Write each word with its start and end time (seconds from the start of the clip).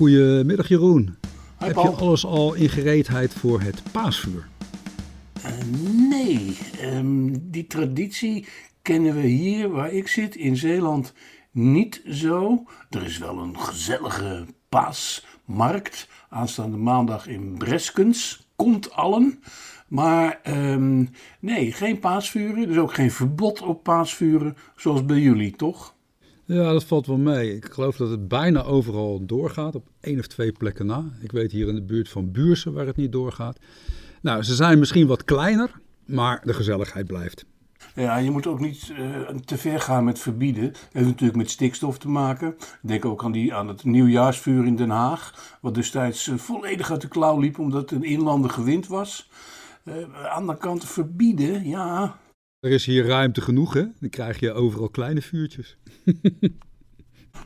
Goedemiddag 0.00 0.68
Jeroen. 0.68 1.16
Hi, 1.58 1.66
Heb 1.66 1.74
je 1.74 1.88
alles 1.88 2.24
al 2.24 2.54
in 2.54 2.68
gereedheid 2.68 3.32
voor 3.32 3.60
het 3.60 3.82
paasvuur? 3.92 4.48
Eh, 5.42 5.52
nee, 6.08 6.58
ehm, 6.80 7.36
die 7.40 7.66
traditie 7.66 8.46
kennen 8.82 9.14
we 9.14 9.26
hier 9.26 9.70
waar 9.70 9.92
ik 9.92 10.08
zit 10.08 10.36
in 10.36 10.56
Zeeland 10.56 11.12
niet 11.50 12.02
zo. 12.10 12.64
Er 12.90 13.02
is 13.04 13.18
wel 13.18 13.38
een 13.38 13.58
gezellige 13.58 14.46
paasmarkt 14.68 16.08
aanstaande 16.28 16.76
maandag 16.76 17.26
in 17.26 17.54
Breskens. 17.58 18.46
Komt 18.56 18.92
allen. 18.92 19.42
Maar 19.88 20.40
ehm, 20.42 21.04
nee, 21.40 21.72
geen 21.72 21.98
paasvuren. 21.98 22.62
Er 22.62 22.70
is 22.70 22.76
ook 22.76 22.94
geen 22.94 23.10
verbod 23.10 23.62
op 23.62 23.82
paasvuren 23.82 24.56
zoals 24.76 25.04
bij 25.04 25.18
jullie, 25.18 25.56
toch? 25.56 25.94
Ja, 26.52 26.72
dat 26.72 26.84
valt 26.84 27.06
wel 27.06 27.16
mee. 27.16 27.56
Ik 27.56 27.64
geloof 27.64 27.96
dat 27.96 28.10
het 28.10 28.28
bijna 28.28 28.62
overal 28.62 29.26
doorgaat, 29.26 29.74
op 29.74 29.88
één 30.00 30.18
of 30.18 30.26
twee 30.26 30.52
plekken 30.52 30.86
na. 30.86 31.04
Ik 31.20 31.32
weet 31.32 31.52
hier 31.52 31.68
in 31.68 31.74
de 31.74 31.82
buurt 31.82 32.08
van 32.08 32.30
Buurse 32.30 32.72
waar 32.72 32.86
het 32.86 32.96
niet 32.96 33.12
doorgaat. 33.12 33.58
Nou, 34.22 34.42
ze 34.42 34.54
zijn 34.54 34.78
misschien 34.78 35.06
wat 35.06 35.24
kleiner, 35.24 35.70
maar 36.04 36.40
de 36.44 36.54
gezelligheid 36.54 37.06
blijft. 37.06 37.44
Ja, 37.94 38.16
je 38.16 38.30
moet 38.30 38.46
ook 38.46 38.60
niet 38.60 38.92
eh, 38.96 39.36
te 39.44 39.58
ver 39.58 39.80
gaan 39.80 40.04
met 40.04 40.18
verbieden. 40.18 40.62
Het 40.62 40.88
heeft 40.92 41.06
natuurlijk 41.06 41.38
met 41.38 41.50
stikstof 41.50 41.98
te 41.98 42.08
maken. 42.08 42.56
Denk 42.82 43.04
ook 43.04 43.24
aan, 43.24 43.32
die, 43.32 43.54
aan 43.54 43.68
het 43.68 43.84
nieuwjaarsvuur 43.84 44.66
in 44.66 44.76
Den 44.76 44.90
Haag. 44.90 45.56
Wat 45.60 45.74
destijds 45.74 46.28
eh, 46.28 46.36
volledig 46.36 46.90
uit 46.90 47.00
de 47.00 47.08
klauw 47.08 47.38
liep 47.38 47.58
omdat 47.58 47.80
het 47.80 47.90
een 47.90 48.04
inlandige 48.04 48.62
wind 48.62 48.86
was. 48.86 49.30
Eh, 49.84 49.94
aan 49.94 50.22
de 50.22 50.28
andere 50.28 50.58
kant 50.58 50.84
verbieden, 50.84 51.68
ja. 51.68 52.18
Er 52.60 52.70
is 52.70 52.86
hier 52.86 53.06
ruimte 53.06 53.40
genoeg, 53.40 53.74
hè? 53.74 53.84
Dan 54.00 54.10
krijg 54.10 54.40
je 54.40 54.52
overal 54.52 54.88
kleine 54.88 55.22
vuurtjes. 55.22 55.76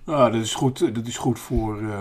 Nou, 0.05 0.31
dat 0.33 0.41
is 0.41 0.55
goed, 0.55 0.95
dat 0.95 1.07
is 1.07 1.17
goed 1.17 1.39
voor 1.39 1.81
eh, 1.81 2.01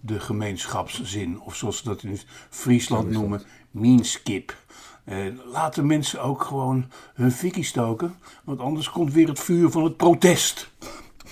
de 0.00 0.20
gemeenschapszin. 0.20 1.40
Of 1.40 1.56
zoals 1.56 1.76
ze 1.76 1.84
dat 1.84 2.02
in 2.02 2.18
Friesland 2.50 3.10
noemen, 3.10 3.42
meanskip. 3.70 4.56
Eh, 5.04 5.16
laten 5.52 5.86
mensen 5.86 6.22
ook 6.22 6.42
gewoon 6.42 6.90
hun 7.14 7.32
fikkie 7.32 7.64
stoken. 7.64 8.14
Want 8.44 8.60
anders 8.60 8.90
komt 8.90 9.12
weer 9.12 9.28
het 9.28 9.40
vuur 9.40 9.70
van 9.70 9.84
het 9.84 9.96
protest. 9.96 10.70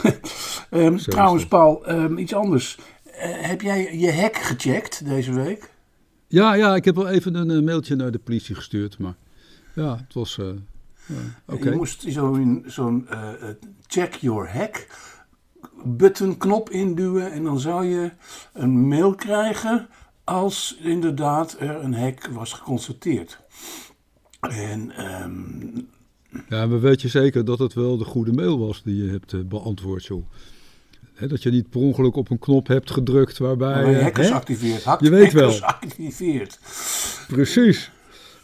Is 0.70 1.02
trouwens. 1.02 1.46
Paul, 1.46 1.86
ehm, 1.86 2.18
iets 2.18 2.34
anders. 2.34 2.78
Eh, 3.04 3.30
heb 3.40 3.60
jij 3.60 3.98
je 3.98 4.10
hek 4.10 4.36
gecheckt 4.36 5.04
deze 5.04 5.32
week? 5.32 5.70
Ja, 6.26 6.54
ja, 6.54 6.74
ik 6.74 6.84
heb 6.84 6.94
wel 6.94 7.08
even 7.08 7.34
een 7.34 7.64
mailtje 7.64 7.96
naar 7.96 8.10
de 8.10 8.18
politie 8.18 8.54
gestuurd, 8.54 8.98
maar 8.98 9.14
ja, 9.74 9.96
het 9.96 10.14
was 10.14 10.38
Je 11.60 11.70
moest 11.70 12.04
zo'n 12.08 12.64
zo'n 12.66 13.06
eh, 13.08 13.32
eh, 13.32 13.54
check 13.86 14.14
your 14.14 14.52
hack 14.52 14.86
button 15.84 16.36
knop 16.36 16.70
induwen 16.70 17.32
en 17.32 17.44
dan 17.44 17.60
zou 17.60 17.84
je 17.84 18.10
een 18.52 18.88
mail 18.88 19.14
krijgen 19.14 19.88
als 20.24 20.78
inderdaad 20.82 21.56
er 21.58 21.84
een 21.84 21.94
hack 21.94 22.26
was 22.26 22.52
geconstateerd. 22.52 23.40
En 24.40 24.90
ehm, 24.90 25.80
Ja, 26.48 26.66
maar 26.66 26.80
weet 26.80 27.02
je 27.02 27.08
zeker 27.08 27.44
dat 27.44 27.58
het 27.58 27.74
wel 27.74 27.96
de 27.96 28.04
goede 28.04 28.32
mail 28.32 28.58
was 28.58 28.82
die 28.82 29.04
je 29.04 29.10
hebt 29.10 29.32
eh, 29.32 29.40
beantwoord, 29.40 30.06
joh? 30.06 30.24
Dat 31.28 31.42
je 31.42 31.50
niet 31.50 31.70
per 31.70 31.80
ongeluk 31.80 32.16
op 32.16 32.30
een 32.30 32.38
knop 32.38 32.66
hebt 32.66 32.90
gedrukt 32.90 33.38
waarbij... 33.38 33.82
maar 33.82 33.90
je 33.90 34.02
hackers 34.02 34.30
activeert. 34.30 34.84
Je 35.00 35.10
weet 35.10 35.32
wel. 35.32 35.62
activeert. 35.62 36.58
Precies. 37.28 37.90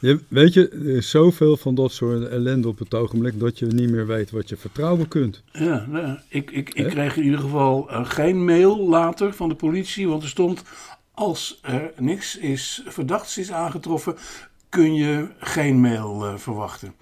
Je, 0.07 0.21
weet 0.29 0.53
je, 0.53 0.69
er 0.69 0.97
is 0.97 1.11
zoveel 1.11 1.57
van 1.57 1.75
dat 1.75 1.93
soort 1.93 2.29
ellende 2.29 2.69
op 2.69 2.79
het 2.79 2.95
ogenblik 2.95 3.41
dat 3.41 3.59
je 3.59 3.67
niet 3.67 3.91
meer 3.91 4.07
weet 4.07 4.31
wat 4.31 4.49
je 4.49 4.57
vertrouwen 4.57 5.09
kunt. 5.09 5.43
Ja, 5.53 5.87
ja. 5.93 6.23
ik, 6.29 6.51
ik, 6.51 6.75
ik 6.75 6.87
kreeg 6.87 7.17
in 7.17 7.23
ieder 7.25 7.39
geval 7.39 7.91
eh, 7.91 8.05
geen 8.05 8.45
mail 8.45 8.89
later 8.89 9.33
van 9.35 9.49
de 9.49 9.55
politie, 9.55 10.09
want 10.09 10.23
er 10.23 10.29
stond: 10.29 10.63
als 11.15 11.59
er 11.63 11.93
niks 11.99 12.37
is 12.37 12.83
verdachts 12.87 13.39
is 13.39 13.53
aangetroffen, 13.53 14.17
kun 14.69 14.95
je 14.95 15.29
geen 15.39 15.81
mail 15.81 16.27
eh, 16.27 16.37
verwachten. 16.37 16.95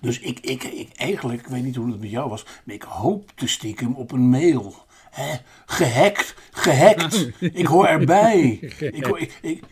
Dus 0.00 0.20
ik, 0.20 0.38
ik, 0.40 0.64
ik, 0.64 0.88
eigenlijk, 0.96 1.40
ik 1.40 1.46
weet 1.46 1.64
niet 1.64 1.76
hoe 1.76 1.90
het 1.90 2.00
met 2.00 2.10
jou 2.10 2.28
was, 2.28 2.44
maar 2.64 2.74
ik 2.74 2.82
hoopte 2.82 3.46
stiekem 3.46 3.94
op 3.94 4.12
een 4.12 4.28
mail. 4.28 4.74
Hè? 5.10 5.36
Gehackt, 5.66 6.34
gehackt. 6.50 7.28
Ik 7.62 7.66
hoor 7.66 7.86
erbij. 7.86 8.50
Ik, 8.78 9.04
hoor- 9.04 9.18
ik, 9.20 9.38
ik, 9.42 9.62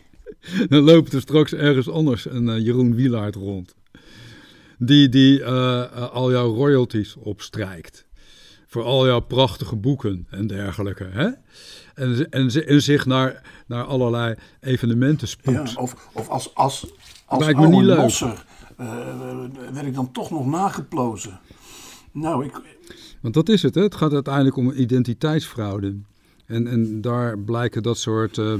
Dan 0.68 0.82
loopt 0.82 1.12
er 1.12 1.20
straks 1.20 1.52
ergens 1.52 1.88
anders 1.88 2.30
een 2.30 2.48
eh, 2.48 2.64
Jeroen 2.64 2.94
Wielaert 2.94 3.34
rond. 3.34 3.74
Die, 4.78 5.08
die 5.08 5.42
eh, 5.42 5.82
eh, 5.82 6.10
al 6.10 6.30
jouw 6.30 6.54
royalties 6.54 7.16
opstrijkt. 7.16 8.06
Voor 8.66 8.82
al 8.82 9.06
jouw 9.06 9.20
prachtige 9.20 9.76
boeken 9.76 10.26
en 10.30 10.46
dergelijke. 10.46 11.04
Hè? 11.04 11.28
En, 11.94 12.30
en, 12.30 12.82
zich 12.82 13.06
naar, 13.06 13.42
naar 13.66 13.84
allerlei 13.84 14.34
evenementen 14.60 15.28
spoedt. 15.28 15.72
Ja, 15.72 15.80
of, 15.80 16.08
of 16.12 16.28
als, 16.28 16.54
als, 16.54 16.86
als 17.24 17.44
Lijkt 17.44 17.60
me 17.60 17.68
niet 17.68 17.82
losser 17.82 18.44
werd 19.72 19.86
ik 19.86 19.94
dan 19.94 20.12
toch 20.12 20.30
nog 20.30 20.46
nageplozen. 20.46 21.40
Nou, 22.12 22.44
ik, 22.44 22.60
Want 23.20 23.34
dat 23.34 23.48
is 23.48 23.62
het, 23.62 23.74
hè? 23.74 23.82
het 23.82 23.94
gaat 23.94 24.12
uiteindelijk 24.12 24.56
om 24.56 24.70
identiteitsfraude. 24.70 25.96
En, 26.50 26.66
en 26.66 27.00
daar 27.00 27.38
blijken 27.38 27.82
dat 27.82 27.98
soort 27.98 28.38
eh, 28.38 28.54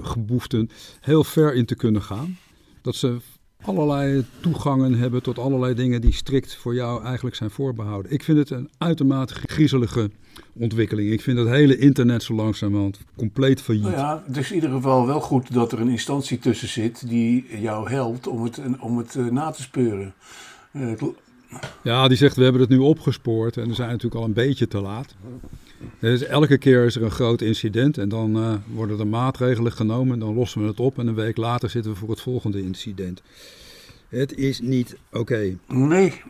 geboeften 0.00 0.70
heel 1.00 1.24
ver 1.24 1.54
in 1.54 1.64
te 1.64 1.74
kunnen 1.74 2.02
gaan. 2.02 2.38
Dat 2.82 2.94
ze 2.94 3.16
allerlei 3.64 4.24
toegangen 4.40 4.94
hebben 4.94 5.22
tot 5.22 5.38
allerlei 5.38 5.74
dingen 5.74 6.00
die 6.00 6.12
strikt 6.12 6.54
voor 6.54 6.74
jou 6.74 7.04
eigenlijk 7.04 7.36
zijn 7.36 7.50
voorbehouden. 7.50 8.12
Ik 8.12 8.22
vind 8.22 8.38
het 8.38 8.50
een 8.50 8.70
uitermate 8.78 9.34
griezelige 9.34 10.10
ontwikkeling. 10.52 11.10
Ik 11.10 11.20
vind 11.20 11.38
het 11.38 11.48
hele 11.48 11.78
internet 11.78 12.22
zo 12.22 12.34
langzamerhand 12.34 12.98
compleet 13.16 13.60
failliet. 13.62 13.84
nou 13.84 13.96
ja, 13.96 14.22
het 14.26 14.36
is 14.36 14.48
in 14.48 14.54
ieder 14.54 14.70
geval 14.70 15.06
wel 15.06 15.20
goed 15.20 15.52
dat 15.52 15.72
er 15.72 15.80
een 15.80 15.88
instantie 15.88 16.38
tussen 16.38 16.68
zit 16.68 17.08
die 17.08 17.60
jou 17.60 17.90
helpt 17.90 18.26
om 18.26 18.42
het, 18.42 18.60
om 18.80 18.98
het 18.98 19.14
eh, 19.14 19.24
na 19.24 19.50
te 19.50 19.62
speuren. 19.62 20.14
Eh, 20.72 20.92
Ja, 21.82 22.08
die 22.08 22.16
zegt 22.16 22.36
we 22.36 22.42
hebben 22.42 22.60
het 22.60 22.70
nu 22.70 22.78
opgespoord 22.78 23.56
en 23.56 23.68
we 23.68 23.74
zijn 23.74 23.88
natuurlijk 23.88 24.20
al 24.20 24.24
een 24.24 24.32
beetje 24.32 24.68
te 24.68 24.80
laat. 24.80 25.14
Elke 26.28 26.58
keer 26.58 26.84
is 26.84 26.96
er 26.96 27.02
een 27.02 27.10
groot 27.10 27.40
incident 27.40 27.98
en 27.98 28.08
dan 28.08 28.36
eh, 28.36 28.54
worden 28.74 28.98
er 28.98 29.06
maatregelen 29.06 29.72
genomen. 29.72 30.18
Dan 30.18 30.34
lossen 30.34 30.60
we 30.60 30.66
het 30.66 30.80
op 30.80 30.98
en 30.98 31.06
een 31.06 31.14
week 31.14 31.36
later 31.36 31.70
zitten 31.70 31.92
we 31.92 31.98
voor 31.98 32.10
het 32.10 32.20
volgende 32.20 32.62
incident. 32.62 33.22
Het 34.08 34.36
is 34.36 34.60
niet 34.60 34.96
oké. 35.12 35.58
nee, 35.68 36.22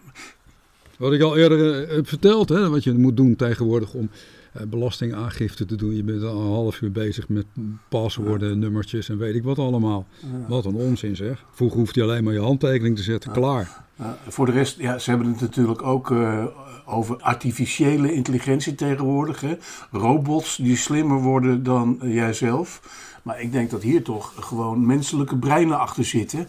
Wat 0.98 1.12
ik 1.12 1.22
al 1.22 1.36
eerder 1.36 1.82
eh, 1.82 1.94
heb 1.96 2.08
verteld, 2.08 2.48
hè, 2.48 2.68
wat 2.68 2.84
je 2.84 2.92
moet 2.92 3.16
doen 3.16 3.36
tegenwoordig 3.36 3.94
om 3.94 4.10
eh, 4.54 4.62
belastingaangifte 4.66 5.64
te 5.64 5.76
doen. 5.76 5.96
Je 5.96 6.02
bent 6.02 6.22
al 6.22 6.40
een 6.40 6.52
half 6.52 6.80
uur 6.80 6.92
bezig 6.92 7.28
met 7.28 7.46
paswoorden, 7.88 8.58
nummertjes 8.58 9.08
en 9.08 9.18
weet 9.18 9.34
ik 9.34 9.42
wat 9.42 9.58
allemaal. 9.58 10.06
Wat 10.48 10.64
een 10.64 10.74
onzin 10.74 11.16
zeg. 11.16 11.44
Vroeger 11.52 11.78
hoefde 11.78 12.00
je 12.00 12.06
alleen 12.06 12.24
maar 12.24 12.32
je 12.32 12.40
handtekening 12.40 12.96
te 12.96 13.02
zetten, 13.02 13.32
klaar. 13.32 13.84
voor 14.28 14.46
de 14.46 14.52
rest, 14.52 14.78
ja, 14.78 14.98
ze 14.98 15.10
hebben 15.10 15.28
het 15.28 15.40
natuurlijk 15.40 15.82
ook 15.82 16.10
eh, 16.10 16.44
over 16.86 17.16
artificiële 17.16 18.12
intelligentie 18.12 18.74
tegenwoordig. 18.74 19.40
Hè? 19.40 19.56
Robots 19.90 20.56
die 20.56 20.76
slimmer 20.76 21.20
worden 21.20 21.62
dan 21.62 21.98
jijzelf. 22.02 22.80
Maar 23.22 23.40
ik 23.40 23.52
denk 23.52 23.70
dat 23.70 23.82
hier 23.82 24.02
toch 24.02 24.32
gewoon 24.40 24.86
menselijke 24.86 25.36
breinen 25.36 25.78
achter 25.78 26.04
zitten. 26.04 26.48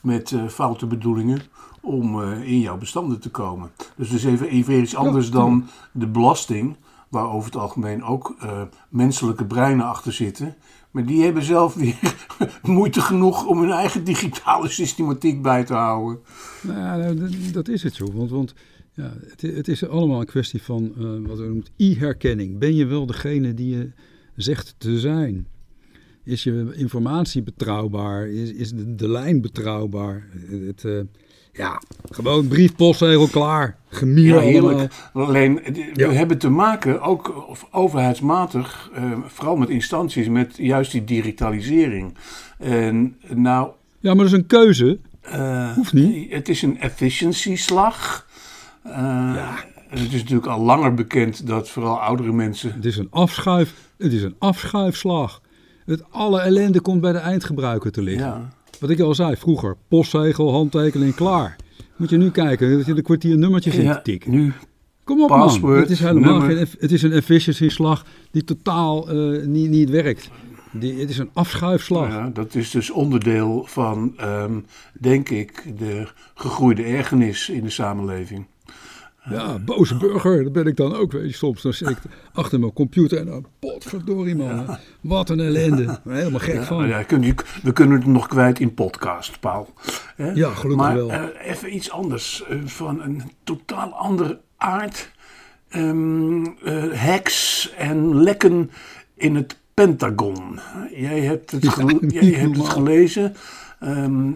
Met 0.00 0.32
eh, 0.32 0.48
foute 0.48 0.86
bedoelingen 0.86 1.42
om 1.86 2.22
eh, 2.22 2.48
in 2.48 2.60
jouw 2.60 2.78
bestanden 2.78 3.20
te 3.20 3.30
komen. 3.30 3.70
Dus 3.96 4.08
dat 4.08 4.18
is 4.18 4.24
even, 4.24 4.48
even 4.48 4.80
iets 4.80 4.96
anders 4.96 5.30
dan 5.30 5.68
de 5.92 6.06
belasting. 6.06 6.76
Waar 7.08 7.30
over 7.30 7.44
het 7.52 7.60
algemeen 7.60 8.02
ook 8.04 8.36
eh, 8.40 8.62
menselijke 8.88 9.44
breinen 9.44 9.86
achter 9.86 10.12
zitten. 10.12 10.54
Maar 10.90 11.06
die 11.06 11.22
hebben 11.22 11.42
zelf 11.42 11.74
weer 11.74 12.16
moeite 12.62 13.00
genoeg 13.00 13.46
om 13.46 13.60
hun 13.60 13.70
eigen 13.70 14.04
digitale 14.04 14.68
systematiek 14.68 15.42
bij 15.42 15.64
te 15.64 15.74
houden. 15.74 16.18
Nou 16.62 16.78
ja, 16.78 16.96
nou, 16.96 17.50
dat 17.52 17.68
is 17.68 17.82
het 17.82 17.94
zo. 17.94 18.12
Want, 18.12 18.30
want 18.30 18.54
ja, 18.92 19.12
het, 19.26 19.42
het 19.42 19.68
is 19.68 19.88
allemaal 19.88 20.20
een 20.20 20.26
kwestie 20.26 20.62
van 20.62 20.92
eh, 20.96 21.28
wat 21.28 21.38
we 21.38 21.44
noemen 21.44 21.64
e-herkenning. 21.76 22.58
Ben 22.58 22.74
je 22.74 22.86
wel 22.86 23.06
degene 23.06 23.54
die 23.54 23.76
je 23.76 23.90
zegt 24.36 24.74
te 24.78 24.98
zijn? 25.00 25.46
Is 26.24 26.44
je 26.44 26.72
informatie 26.76 27.42
betrouwbaar? 27.42 28.28
Is, 28.28 28.52
is 28.52 28.70
de, 28.70 28.94
de 28.94 29.08
lijn 29.08 29.40
betrouwbaar? 29.40 30.28
Het, 30.48 30.84
ja, 31.56 31.80
gewoon 32.10 32.48
brief, 32.48 32.76
postzegel, 32.76 33.26
klaar. 33.28 33.76
Gemier 33.88 34.24
Ja, 34.24 34.32
allemaal. 34.32 34.50
heerlijk. 34.50 34.92
Alleen, 35.12 35.64
eh, 35.64 35.74
we 35.74 35.90
Ja. 35.94 36.10
hebben 36.10 36.38
te 36.38 36.48
maken, 36.48 37.00
ook 37.00 37.48
of- 37.48 37.66
overheidsmatig, 37.70 38.90
eh, 38.94 39.12
vooral 39.26 39.56
met 39.56 39.68
instanties, 39.68 40.28
met 40.28 40.56
juist 40.56 40.92
die 40.92 41.04
digitalisering. 41.04 42.14
En 42.58 43.16
nou, 43.34 43.68
Ja, 44.00 44.14
maar 44.14 44.24
dat 44.24 44.32
is 44.34 44.38
een 44.40 44.46
keuze. 44.46 44.98
eh, 45.20 45.72
Hoeft 45.72 45.92
niet. 45.92 46.32
Het 46.32 46.48
is 46.48 46.62
een 46.62 46.80
efficiency-slag. 46.80 48.26
Eh, 48.82 49.54
Het 49.88 50.00
is 50.12 50.20
natuurlijk 50.20 50.46
al 50.46 50.60
langer 50.60 50.94
bekend 50.94 51.46
dat 51.46 51.68
vooral 51.68 52.00
oudere 52.00 52.32
mensen. 52.32 52.72
Het 52.74 52.84
is 52.84 52.96
een 52.96 53.08
afschuif. 53.10 53.74
Het 53.98 54.12
is 54.12 54.22
een 54.22 54.34
afschuifslag. 54.38 55.40
Het, 55.84 56.02
alle 56.10 56.40
ellende 56.40 56.80
komt 56.80 57.00
bij 57.00 57.12
de 57.12 57.18
eindgebruiker 57.18 57.92
te 57.92 58.02
liggen. 58.02 58.26
Ja, 58.26 58.48
Wat 58.80 58.90
ik 58.90 59.00
al 59.00 59.14
zei 59.14 59.36
vroeger, 59.36 59.76
postzegel, 59.88 60.52
handtekening, 60.52 61.14
klaar. 61.14 61.56
Moet 61.96 62.10
je 62.10 62.16
nu 62.16 62.30
kijken 62.30 62.76
dat 62.76 62.86
je 62.86 62.92
een 62.92 63.02
kwartier 63.02 63.38
nummertjes 63.38 63.74
in 63.74 63.82
ja 63.82 64.02
tikken. 64.02 64.30
nu 64.30 64.52
Kom 65.04 65.22
op 65.22 65.28
man, 65.28 65.38
Password, 65.38 65.80
het 65.80 65.90
is 65.90 65.98
helemaal 65.98 66.38
nummer. 66.38 66.56
geen, 66.56 66.66
het 66.78 66.92
is 66.92 67.02
een 67.02 67.12
efficiency 67.12 67.68
slag 67.68 68.04
die 68.30 68.44
totaal 68.44 69.10
eh, 69.10 69.46
niet, 69.46 69.70
niet 69.70 69.90
werkt. 69.90 70.30
Die, 70.72 71.00
het 71.00 71.10
is 71.10 71.18
een 71.18 71.30
afschuifslag. 71.32 72.08
Ja, 72.08 72.30
dat 72.32 72.54
is 72.54 72.70
dus 72.70 72.90
onderdeel 72.90 73.64
van, 73.68 74.12
ehm, 74.16 74.60
denk 75.00 75.28
ik, 75.28 75.78
de 75.78 76.08
gegroeide 76.34 76.82
ergernis 76.82 77.48
in 77.48 77.62
de 77.62 77.70
samenleving. 77.70 78.46
Ja, 79.30 79.58
boze 79.58 79.96
burger, 79.96 80.42
dat 80.44 80.52
ben 80.52 80.66
ik 80.66 80.76
dan 80.76 80.94
ook, 80.94 81.12
weet 81.12 81.30
je. 81.30 81.36
Soms 81.36 81.62
dan 81.62 81.72
zit 81.72 81.88
ik 81.88 81.98
achter 82.32 82.60
mijn 82.60 82.72
computer 82.72 83.18
en 83.18 83.26
dan, 83.26 83.46
potverdorie 83.90 84.36
man, 84.36 84.58
hè. 84.58 84.74
wat 85.00 85.28
een 85.30 85.40
ellende. 85.40 86.00
Helemaal 86.08 86.40
gek 86.40 86.54
Ja, 86.54 86.62
van. 86.62 86.88
ja, 86.88 87.04
we 87.62 87.72
kunnen 87.72 87.98
het 87.98 88.06
nog 88.06 88.26
kwijt 88.26 88.60
in 88.60 88.74
podcast, 88.74 89.40
Paul. 89.40 89.68
Ja, 90.34 90.50
gelukkig 90.50 90.86
maar, 90.86 90.94
wel. 90.96 91.10
eh, 91.10 91.50
even 91.50 91.74
iets 91.74 91.90
anders, 91.90 92.44
eh, 92.48 92.58
van 92.64 93.00
een 93.02 93.22
totaal 93.44 93.92
andere 93.92 94.40
aard. 94.56 95.10
Hacks 96.94 97.72
en 97.78 98.14
lekken 98.22 98.70
in 99.14 99.34
het 99.34 99.58
Pentagon. 99.74 100.58
Jij 100.94 101.20
hebt 101.20 101.50
het, 101.50 101.68
gele- 101.68 102.06
jij 102.20 102.30
hebt 102.40 102.56
het 102.56 102.68
gelezen. 102.68 103.34
Ehm, 103.80 104.30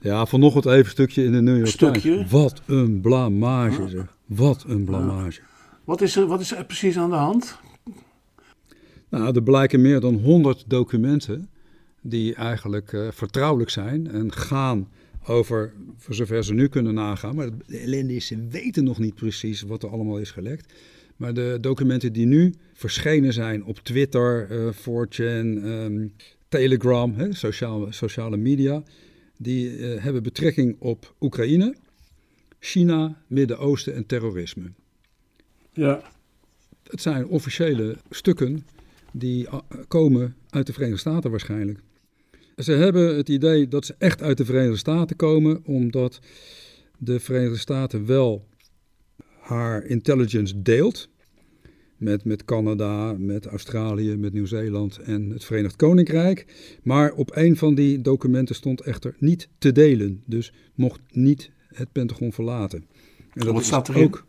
Ja, 0.00 0.26
vanochtend 0.26 0.64
even 0.66 0.78
een 0.84 0.90
stukje 0.90 1.24
in 1.24 1.32
de 1.32 1.40
New 1.42 1.56
York 1.56 1.68
Stukje? 1.68 2.00
Times. 2.14 2.30
Wat 2.30 2.62
een 2.66 3.00
blamage 3.00 3.88
zeg. 3.88 4.04
Wat 4.26 4.64
een 4.68 4.84
blamage. 4.84 5.40
wat, 5.84 6.00
is 6.00 6.16
er, 6.16 6.26
wat 6.26 6.40
is 6.40 6.52
er 6.56 6.64
precies 6.64 6.98
aan 6.98 7.10
de 7.10 7.16
hand? 7.16 7.58
Nou, 9.14 9.34
er 9.34 9.42
blijken 9.42 9.80
meer 9.80 10.00
dan 10.00 10.14
100 10.14 10.64
documenten 10.66 11.48
die 12.00 12.34
eigenlijk 12.34 12.92
eh, 12.92 13.08
vertrouwelijk 13.10 13.70
zijn 13.70 14.10
en 14.10 14.32
gaan 14.32 14.88
over, 15.26 15.72
voor 15.96 16.14
zover 16.14 16.44
ze 16.44 16.54
nu 16.54 16.68
kunnen 16.68 16.94
nagaan. 16.94 17.34
Maar 17.34 17.48
de 17.66 17.78
ellende 17.78 18.14
is, 18.14 18.26
ze 18.26 18.46
weten 18.50 18.84
nog 18.84 18.98
niet 18.98 19.14
precies 19.14 19.62
wat 19.62 19.82
er 19.82 19.88
allemaal 19.90 20.18
is 20.18 20.30
gelekt. 20.30 20.72
Maar 21.16 21.34
de 21.34 21.58
documenten 21.60 22.12
die 22.12 22.26
nu 22.26 22.54
verschenen 22.72 23.32
zijn 23.32 23.64
op 23.64 23.78
Twitter, 23.78 24.50
eh 24.50 24.72
4chan, 24.72 25.62
ehm, 25.64 26.06
Telegram, 26.48 27.14
hè, 27.14 27.34
sociale, 27.34 27.92
sociale 27.92 28.36
media, 28.36 28.82
die 29.38 29.76
eh, 29.76 30.02
hebben 30.02 30.22
betrekking 30.22 30.76
op 30.78 31.14
Oekraïne, 31.20 31.74
China, 32.58 33.22
Midden-Oosten 33.26 33.94
en 33.94 34.06
terrorisme. 34.06 34.70
Ja. 35.72 36.12
Het 36.82 37.02
zijn 37.02 37.26
officiële 37.26 37.96
stukken 38.10 38.64
die 39.16 39.48
ah, 39.48 39.60
komen 39.88 40.36
uit 40.48 40.66
de 40.66 40.72
Verenigde 40.72 41.00
Staten 41.00 41.30
waarschijnlijk. 41.30 41.78
Ze 42.56 42.72
hebben 42.72 43.16
het 43.16 43.28
idee 43.28 43.68
dat 43.68 43.84
ze 43.84 43.94
echt 43.98 44.22
uit 44.22 44.36
de 44.36 44.44
Verenigde 44.44 44.76
Staten 44.76 45.16
komen, 45.16 45.60
omdat 45.64 46.20
de 46.98 47.20
Verenigde 47.20 47.58
Staten 47.58 48.06
wel 48.06 48.46
haar 49.40 49.84
intelligence 49.84 50.62
deelt 50.62 51.08
met, 51.96 52.24
met 52.24 52.44
Canada, 52.44 53.12
met 53.18 53.46
Australië, 53.46 54.16
met 54.16 54.32
Nieuw-Zeeland 54.32 54.98
en 54.98 55.30
het 55.30 55.44
Verenigd 55.44 55.76
Koninkrijk. 55.76 56.46
Maar 56.82 57.12
op 57.12 57.36
een 57.36 57.56
van 57.56 57.74
die 57.74 58.00
documenten 58.00 58.54
stond 58.54 58.80
echter 58.80 59.14
niet 59.18 59.48
te 59.58 59.72
delen, 59.72 60.22
dus 60.26 60.52
mocht 60.74 61.00
niet 61.10 61.50
het 61.68 61.92
Pentagon 61.92 62.32
verlaten. 62.32 62.84
En 63.32 63.46
Wat 63.46 63.60
is 63.60 63.66
staat 63.66 63.88
erin? 63.88 64.04
Ook, 64.04 64.26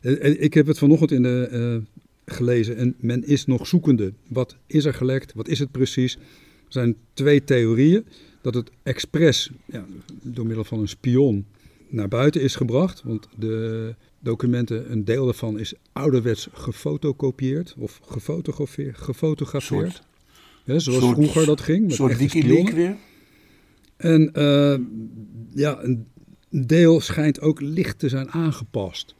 Eh, 0.00 0.24
eh, 0.24 0.42
ik 0.42 0.54
heb 0.54 0.66
het 0.66 0.78
vanochtend 0.78 1.10
in 1.10 1.22
de, 1.22 1.48
eh, 1.50 1.93
gelezen 2.26 2.76
en 2.76 2.94
men 2.98 3.24
is 3.26 3.46
nog 3.46 3.66
zoekende. 3.66 4.12
Wat 4.28 4.56
is 4.66 4.84
er 4.84 4.94
gelekt? 4.94 5.32
Wat 5.32 5.48
is 5.48 5.58
het 5.58 5.70
precies? 5.70 6.14
Er 6.14 6.20
zijn 6.68 6.96
twee 7.12 7.44
theorieën. 7.44 8.04
Dat 8.42 8.54
het 8.54 8.70
expres 8.82 9.50
ja, 9.66 9.84
door 10.22 10.46
middel 10.46 10.64
van 10.64 10.78
een 10.80 10.88
spion 10.88 11.46
naar 11.88 12.08
buiten 12.08 12.40
is 12.42 12.56
gebracht. 12.56 13.02
Want 13.04 13.28
de 13.38 13.94
documenten, 14.20 14.92
een 14.92 15.04
deel 15.04 15.24
daarvan 15.24 15.58
is 15.58 15.74
ouderwets 15.92 16.48
gefotokopieerd 16.52 17.74
of 17.78 18.00
gefotografeerd. 18.04 18.98
gefotografeerd. 18.98 19.92
Soort, 19.92 20.02
Ja, 20.64 20.78
zoals 20.78 21.00
soort- 21.04 21.14
vroeger 21.16 21.46
dat 21.46 21.60
ging. 21.60 21.78
een 21.78 21.86
Met 21.86 21.94
soort 21.94 22.16
Wikileaks 22.16 22.72
weer? 22.72 22.96
En 23.96 24.32
eh, 24.32 24.78
ja, 25.54 25.82
een 25.82 26.06
deel 26.50 27.00
schijnt 27.00 27.40
ook 27.40 27.60
licht 27.60 27.98
te 27.98 28.08
zijn 28.08 28.30
aangepast. 28.30 29.14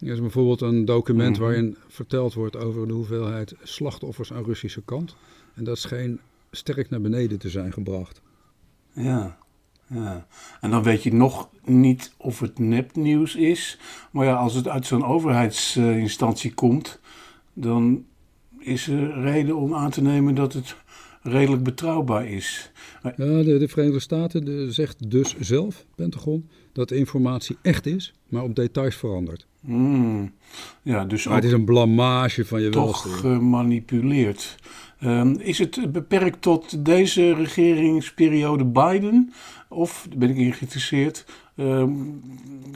Er 0.00 0.12
is 0.12 0.20
bijvoorbeeld 0.20 0.60
een 0.60 0.84
document 0.84 1.36
Mhm. 1.36 1.40
waarin 1.40 1.76
verteld 1.88 2.34
wordt 2.34 2.56
over 2.56 2.86
de 2.86 2.92
hoeveelheid 2.92 3.54
slachtoffers 3.62 4.32
aan 4.32 4.44
Russische 4.44 4.82
kant. 4.84 5.16
En 5.54 5.64
dat 5.64 5.78
scheen 5.78 6.20
sterk 6.50 6.90
naar 6.90 7.00
beneden 7.00 7.38
te 7.38 7.48
zijn 7.50 7.72
gebracht. 7.72 8.20
Ja, 8.92 9.38
ja. 9.86 10.26
En 10.60 10.70
dan 10.70 10.82
weet 10.82 11.02
je 11.02 11.14
nog 11.14 11.48
niet 11.64 12.12
of 12.16 12.40
het 12.40 12.58
nepnieuws 12.58 13.36
is. 13.36 13.78
Maar 14.10 14.26
ja, 14.26 14.34
als 14.34 14.54
het 14.54 14.68
uit 14.68 14.86
zo'n 14.86 15.04
overheidsinstantie 15.04 16.54
komt, 16.54 17.00
dan 17.52 18.04
is 18.58 18.88
er 18.88 19.20
reden 19.20 19.56
om 19.56 19.74
aan 19.74 19.90
te 19.90 20.02
nemen 20.02 20.34
dat 20.34 20.52
het 20.52 20.76
redelijk 21.22 21.62
betrouwbaar 21.62 22.26
is. 22.26 22.70
Ja, 23.02 23.12
de, 23.16 23.56
de 23.58 23.68
Verenigde 23.68 24.00
Staten 24.00 24.44
de, 24.44 24.72
zegt 24.72 25.10
dus 25.10 25.38
zelf, 25.38 25.86
Pentagon, 25.94 26.48
dat 26.72 26.88
de 26.88 26.96
informatie 26.96 27.56
echt 27.62 27.86
is, 27.86 28.12
maar 28.28 28.42
op 28.42 28.54
details 28.56 28.96
verandert. 28.96 29.46
hmm, 29.64 30.32
ja, 30.82 31.04
dus 31.04 31.24
Maar 31.26 31.34
het 31.34 31.44
is 31.44 31.52
een 31.52 31.64
blamage 31.64 32.44
van 32.44 32.62
je 32.62 32.68
toch 32.68 33.02
welste. 33.02 33.08
gemanipuleerd. 33.28 34.56
Ehm, 34.98 35.34
is 35.38 35.58
het 35.58 35.92
beperkt 35.92 36.42
tot 36.42 36.84
deze 36.84 37.34
regeringsperiode 37.34 38.64
Biden? 38.64 39.32
Of, 39.68 40.08
ben 40.16 40.30
ik 40.36 40.54
geïnteresseerd, 40.54 41.24
ehm, 41.56 41.92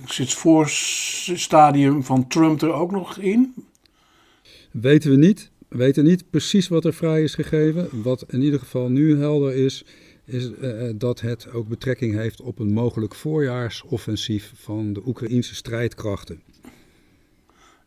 zit 0.07 0.27
het 0.27 0.35
voorstadium 0.39 2.03
van 2.05 2.27
Trump 2.29 2.63
er 2.63 2.73
ook 2.73 2.91
nog 2.91 3.19
in? 3.19 3.55
Weten 4.71 5.11
we 5.11 5.17
niet. 5.17 5.51
We 5.69 5.77
weten 5.77 6.05
niet 6.05 6.31
precies 6.31 6.69
wat 6.69 6.85
er 6.85 6.95
vrij 6.95 7.23
is 7.23 7.35
gegeven. 7.35 7.89
Wat 8.03 8.25
in 8.29 8.43
ieder 8.43 8.59
geval 8.59 8.89
nu 8.89 9.19
helder 9.19 9.55
is, 9.55 9.85
is 10.25 10.55
eh, 10.55 10.91
dat 10.95 11.21
het 11.21 11.53
ook 11.53 11.69
betrekking 11.69 12.15
heeft 12.15 12.41
op 12.41 12.59
een 12.59 12.73
mogelijk 12.73 13.15
voorjaarsoffensief 13.15 14.53
van 14.57 14.93
de 14.93 15.03
Oekraïnse 15.07 15.55
strijdkrachten. 15.55 16.43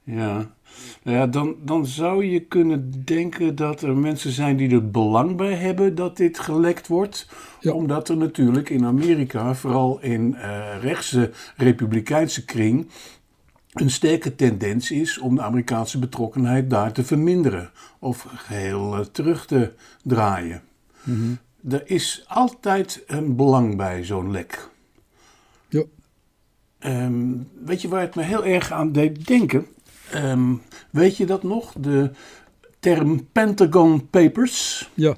Ja, 0.03 0.55
nou 1.03 1.17
ja 1.17 1.27
dan, 1.27 1.55
dan 1.63 1.85
zou 1.85 2.25
je 2.25 2.39
kunnen 2.39 3.03
denken 3.05 3.55
dat 3.55 3.81
er 3.81 3.97
mensen 3.97 4.31
zijn 4.31 4.57
die 4.57 4.69
er 4.69 4.91
belang 4.91 5.35
bij 5.35 5.53
hebben 5.53 5.95
dat 5.95 6.17
dit 6.17 6.39
gelekt 6.39 6.87
wordt. 6.87 7.27
Ja. 7.59 7.71
Omdat 7.71 8.09
er 8.09 8.17
natuurlijk 8.17 8.69
in 8.69 8.85
Amerika, 8.85 9.55
vooral 9.55 10.01
in 10.01 10.35
eh 10.35 10.81
rechtse 10.81 11.31
republikeinse 11.55 12.45
kring, 12.45 12.87
een 13.73 13.91
sterke 13.91 14.35
tendens 14.35 14.91
is 14.91 15.17
om 15.17 15.35
de 15.35 15.41
Amerikaanse 15.41 15.99
betrokkenheid 15.99 16.69
daar 16.69 16.91
te 16.91 17.03
verminderen 17.03 17.71
of 17.99 18.27
geheel 18.35 18.95
eh, 18.95 18.99
terug 18.99 19.45
te 19.45 19.71
draaien. 20.03 20.61
Er 21.69 21.81
is 21.85 22.23
altijd 22.27 23.03
een 23.07 23.35
belang 23.35 23.75
bij 23.75 24.03
zo'n 24.05 24.31
lek. 24.31 24.69
Ja. 25.69 25.83
Ehm, 26.79 27.31
weet 27.65 27.81
je 27.81 27.87
waar 27.87 28.01
het 28.01 28.15
me 28.15 28.23
heel 28.23 28.45
erg 28.45 28.71
aan 28.71 28.91
deed 28.91 29.27
denken? 29.27 29.65
Ehm, 30.11 30.53
weet 30.89 31.17
je 31.17 31.25
dat 31.25 31.43
nog? 31.43 31.73
De 31.79 32.11
term 32.79 33.27
Pentagon 33.31 34.09
Papers. 34.09 34.89
Ja, 34.93 35.15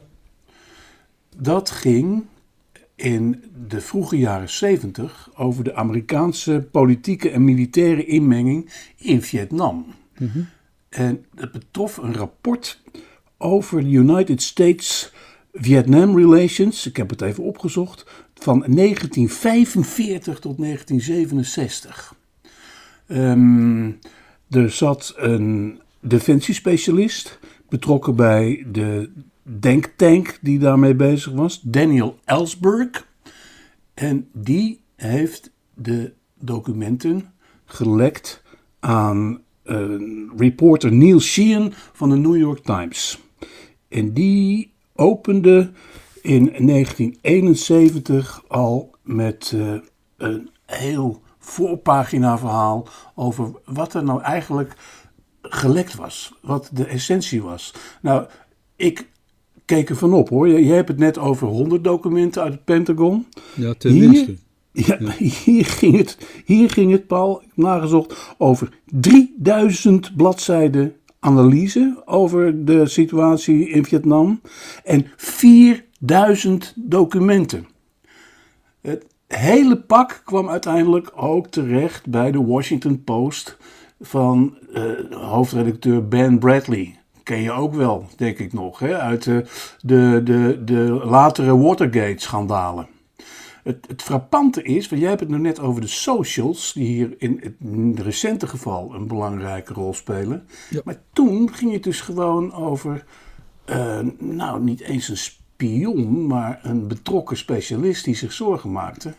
Dat 1.37 1.69
ging 1.69 2.25
in 2.95 3.43
de 3.67 3.81
vroege 3.81 4.17
jaren 4.17 4.49
70 4.49 5.29
over 5.35 5.63
de 5.63 5.73
Amerikaanse 5.75 6.67
politieke 6.71 7.29
en 7.29 7.43
militaire 7.43 8.05
inmenging 8.05 8.69
in 8.97 9.21
Vietnam. 9.21 9.85
En 10.89 11.25
het 11.35 11.51
betrof 11.51 11.97
een 11.97 12.13
rapport 12.13 12.81
over 13.37 13.83
de 13.83 13.89
United 13.89 14.41
States 14.41 15.11
Vietnam 15.53 16.17
Relations. 16.17 16.85
Ik 16.85 16.97
heb 16.97 17.09
het 17.09 17.21
even 17.21 17.43
opgezocht. 17.43 18.05
Van 18.33 18.63
1945 18.67 20.39
tot 20.39 20.57
1967. 20.57 22.15
Ehm, 23.07 23.91
er 24.49 24.71
zat 24.71 25.13
een 25.17 25.79
defensiespecialist 25.99 27.39
betrokken 27.69 28.15
bij 28.15 28.65
de 28.71 29.09
denktank 29.43 30.37
die 30.41 30.59
daarmee 30.59 30.95
bezig 30.95 31.33
was, 31.33 31.61
Daniel 31.61 32.19
Ellsberg. 32.25 33.07
En 33.93 34.27
die 34.33 34.79
heeft 34.95 35.51
de 35.73 36.13
documenten 36.39 37.31
gelekt 37.65 38.43
aan 38.79 39.41
een 39.63 40.31
reporter 40.37 40.91
Neil 40.91 41.19
Sheehan 41.19 41.73
van 41.93 42.09
de 42.09 42.15
New 42.15 42.37
York 42.37 42.63
Times. 42.63 43.19
En 43.87 44.13
die 44.13 44.68
opende 44.99 45.71
in 46.21 46.43
1971 46.43 48.43
al 48.47 48.95
met 49.03 49.53
eh, 49.55 49.73
een 50.17 50.49
heel 50.65 51.21
voorpagina 51.37 52.37
verhaal 52.37 52.87
over 53.15 53.51
wat 53.65 53.93
er 53.93 54.03
nou 54.03 54.21
eigenlijk 54.21 54.73
gelekt 55.41 55.95
was. 55.95 56.33
Wat 56.41 56.69
de 56.73 56.85
essentie 56.85 57.41
was. 57.41 57.73
Nou, 58.01 58.27
ik 58.75 59.07
keek 59.65 59.89
er 59.89 59.95
van 59.95 60.13
op 60.13 60.29
hoor. 60.29 60.47
Je, 60.47 60.65
je 60.65 60.73
hebt 60.73 60.87
het 60.87 60.97
net 60.97 61.17
over 61.17 61.47
100 61.47 61.83
documenten 61.83 62.41
uit 62.41 62.53
het 62.53 62.63
Pentagon. 62.63 63.27
ja 63.55 63.73
tenminste. 63.73 64.35
Ja, 64.71 64.97
hier, 65.43 65.65
ging 65.65 65.97
het, 65.97 66.17
hier 66.45 66.69
ging 66.69 66.91
het, 66.91 67.07
Paul, 67.07 67.43
nagezocht, 67.53 68.35
over 68.37 68.69
3000 68.85 70.15
bladzijden 70.15 70.95
analyse 71.19 72.01
over 72.05 72.65
de 72.65 72.87
situatie 72.87 73.69
in 73.69 73.85
Vietnam 73.85 74.41
en 74.83 75.05
4000 75.15 76.73
documenten. 76.75 77.67
Het 78.81 79.05
hele 79.27 79.81
pak 79.81 80.21
kwam 80.25 80.49
uiteindelijk 80.49 81.11
ook 81.15 81.47
terecht 81.47 82.07
bij 82.07 82.31
de 82.31 82.43
Washington 82.43 83.03
Post 83.03 83.57
van 83.99 84.57
uh, 84.73 84.91
hoofdredacteur 85.11 86.07
Ben 86.07 86.39
Bradley. 86.39 86.99
Ken 87.23 87.41
je 87.41 87.51
ook 87.51 87.73
wel, 87.73 88.07
denk 88.15 88.39
ik 88.39 88.53
nog, 88.53 88.79
hè? 88.79 88.97
uit 88.97 89.23
de, 89.23 89.45
de, 89.81 90.21
de, 90.23 90.61
de 90.65 91.01
latere 91.03 91.57
Watergate-schandalen. 91.57 92.87
Het, 93.63 93.85
het, 93.87 94.01
frappante 94.01 94.63
is, 94.63 94.89
want 94.89 95.01
jij 95.01 95.09
hebt 95.09 95.21
het 95.21 95.29
nu 95.29 95.37
net 95.37 95.59
over 95.59 95.81
de 95.81 95.87
socials, 95.87 96.73
die 96.73 96.87
hier 96.87 97.15
in 97.17 97.55
het 97.95 97.99
recente 97.99 98.47
geval 98.47 98.93
een 98.93 99.07
belangrijke 99.07 99.73
rol 99.73 99.93
spelen. 99.93 100.47
Maar 100.83 101.01
toen 101.13 101.53
ging 101.53 101.71
het 101.71 101.83
dus 101.83 102.01
gewoon 102.01 102.53
over, 102.53 103.05
uh, 103.65 103.99
nou 104.17 104.63
niet 104.63 104.81
eens 104.81 105.09
een 105.09 105.17
spion, 105.17 106.27
maar 106.27 106.59
een 106.63 106.87
betrokken 106.87 107.37
specialist 107.37 108.05
die 108.05 108.15
zich 108.15 108.31
zorgen 108.31 108.71
maakte. 108.71 109.13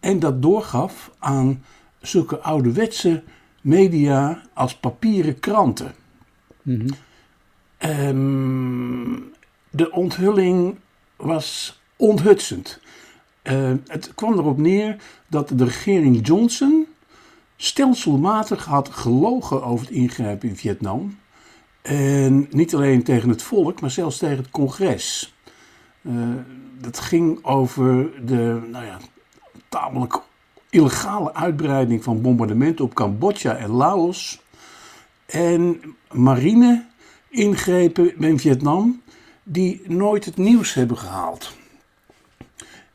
En 0.00 0.18
dat 0.18 0.42
doorgaf 0.42 1.10
aan 1.18 1.64
zulke 2.00 2.38
ouderwetse 2.38 3.22
media 3.60 4.42
als 4.52 4.76
papieren 4.76 5.40
kranten. 5.40 5.94
Mm 6.62 6.86
de 9.70 9.90
onthulling 9.90 10.78
was 11.16 11.80
onthutsend. 11.96 12.80
Uh, 13.52 13.72
het 13.86 14.12
kwam 14.14 14.32
erop 14.32 14.58
neer 14.58 14.96
dat 15.26 15.48
de 15.48 15.64
regering 15.64 16.26
Johnson 16.26 16.86
stelselmatig 17.56 18.64
had 18.64 18.88
gelogen 18.88 19.62
over 19.62 19.86
het 19.86 19.94
ingrijpen 19.94 20.48
in 20.48 20.56
Vietnam. 20.56 21.18
En 21.82 22.46
niet 22.50 22.74
alleen 22.74 23.02
tegen 23.02 23.28
het 23.28 23.42
volk, 23.42 23.80
maar 23.80 23.90
zelfs 23.90 24.18
tegen 24.18 24.36
het 24.36 24.50
congres. 24.50 25.34
Uh, 26.02 26.12
dat 26.80 27.00
ging 27.00 27.44
over 27.44 28.10
de 28.26 28.62
nou 28.70 28.84
ja, 28.84 28.98
tamelijk 29.68 30.22
illegale 30.70 31.34
uitbreiding 31.34 32.04
van 32.04 32.22
bombardementen 32.22 32.84
op 32.84 32.94
Cambodja 32.94 33.56
en 33.56 33.70
Laos. 33.70 34.42
En 35.26 35.80
marine 36.12 36.84
ingrepen 37.28 38.18
in 38.18 38.38
Vietnam 38.38 39.02
die 39.42 39.82
nooit 39.86 40.24
het 40.24 40.36
nieuws 40.36 40.74
hebben 40.74 40.98
gehaald. 40.98 41.52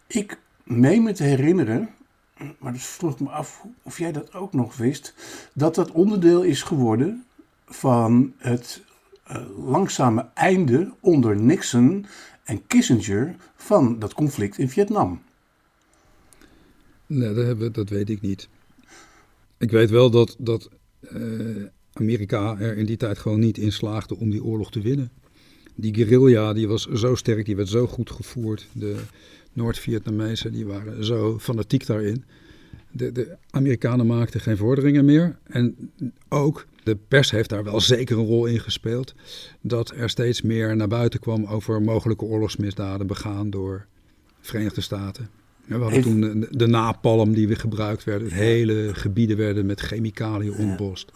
Ik 0.09 0.39
meen 0.63 1.03
me 1.03 1.13
te 1.13 1.23
herinneren, 1.23 1.89
maar 2.59 2.73
dus 2.73 2.85
vroeg 2.85 3.19
me 3.19 3.29
af 3.29 3.65
of 3.83 3.97
jij 3.97 4.11
dat 4.11 4.33
ook 4.33 4.53
nog 4.53 4.77
wist, 4.77 5.13
dat 5.53 5.75
dat 5.75 5.91
onderdeel 5.91 6.43
is 6.43 6.61
geworden 6.61 7.25
van 7.65 8.33
het 8.37 8.81
uh, 9.31 9.37
langzame 9.65 10.29
einde 10.33 10.91
onder 10.99 11.35
Nixon 11.35 12.05
en 12.43 12.67
Kissinger 12.67 13.35
van 13.55 13.99
dat 13.99 14.13
conflict 14.13 14.57
in 14.57 14.69
Vietnam. 14.69 15.21
Nee, 17.05 17.33
dat, 17.33 17.45
hebben, 17.45 17.73
dat 17.73 17.89
weet 17.89 18.09
ik 18.09 18.21
niet. 18.21 18.49
Ik 19.57 19.71
weet 19.71 19.89
wel 19.89 20.09
dat, 20.09 20.35
dat 20.39 20.69
uh, 21.01 21.65
Amerika 21.93 22.57
er 22.59 22.77
in 22.77 22.85
die 22.85 22.97
tijd 22.97 23.17
gewoon 23.17 23.39
niet 23.39 23.57
in 23.57 23.71
slaagde 23.71 24.17
om 24.17 24.29
die 24.29 24.43
oorlog 24.43 24.71
te 24.71 24.81
winnen. 24.81 25.11
Die 25.75 25.93
guerrilla 25.93 26.53
die 26.53 26.67
was 26.67 26.85
zo 26.85 27.15
sterk, 27.15 27.45
die 27.45 27.55
werd 27.55 27.69
zo 27.69 27.87
goed 27.87 28.11
gevoerd. 28.11 28.67
De 28.71 29.01
Noord-Vietnamezen 29.59 30.51
die 30.51 30.65
waren 30.65 31.05
zo 31.05 31.39
fanatiek 31.39 31.85
daarin. 31.85 32.23
De, 32.91 33.11
de, 33.11 33.35
Amerikanen 33.49 34.05
maakten 34.07 34.39
geen 34.39 34.57
vorderingen 34.57 35.05
meer. 35.05 35.37
En 35.43 35.91
ook 36.29 36.65
de 36.83 36.97
pers 37.07 37.31
heeft 37.31 37.49
daar 37.49 37.63
wel 37.63 37.81
zeker 37.81 38.17
een 38.17 38.25
rol 38.25 38.45
in 38.45 38.59
gespeeld. 38.59 39.15
Dat 39.61 39.91
er 39.95 40.09
steeds 40.09 40.41
meer 40.41 40.75
naar 40.75 40.87
buiten 40.87 41.19
kwam 41.19 41.45
over 41.45 41.81
mogelijke 41.81 42.25
oorlogsmisdaden 42.25 43.07
begaan 43.07 43.49
door 43.49 43.85
Verenigde 44.41 44.81
Staten. 44.81 45.29
we 45.65 45.75
hadden 45.75 46.01
toen 46.01 46.47
de, 46.49 46.67
napalm 46.67 47.33
die 47.33 47.47
weer 47.47 47.57
gebruikt 47.57 48.03
werd. 48.03 48.31
Hele 48.31 48.89
gebieden 48.93 49.37
werden 49.37 49.65
met 49.65 49.79
chemicaliën 49.79 50.53
ontbost. 50.53 51.11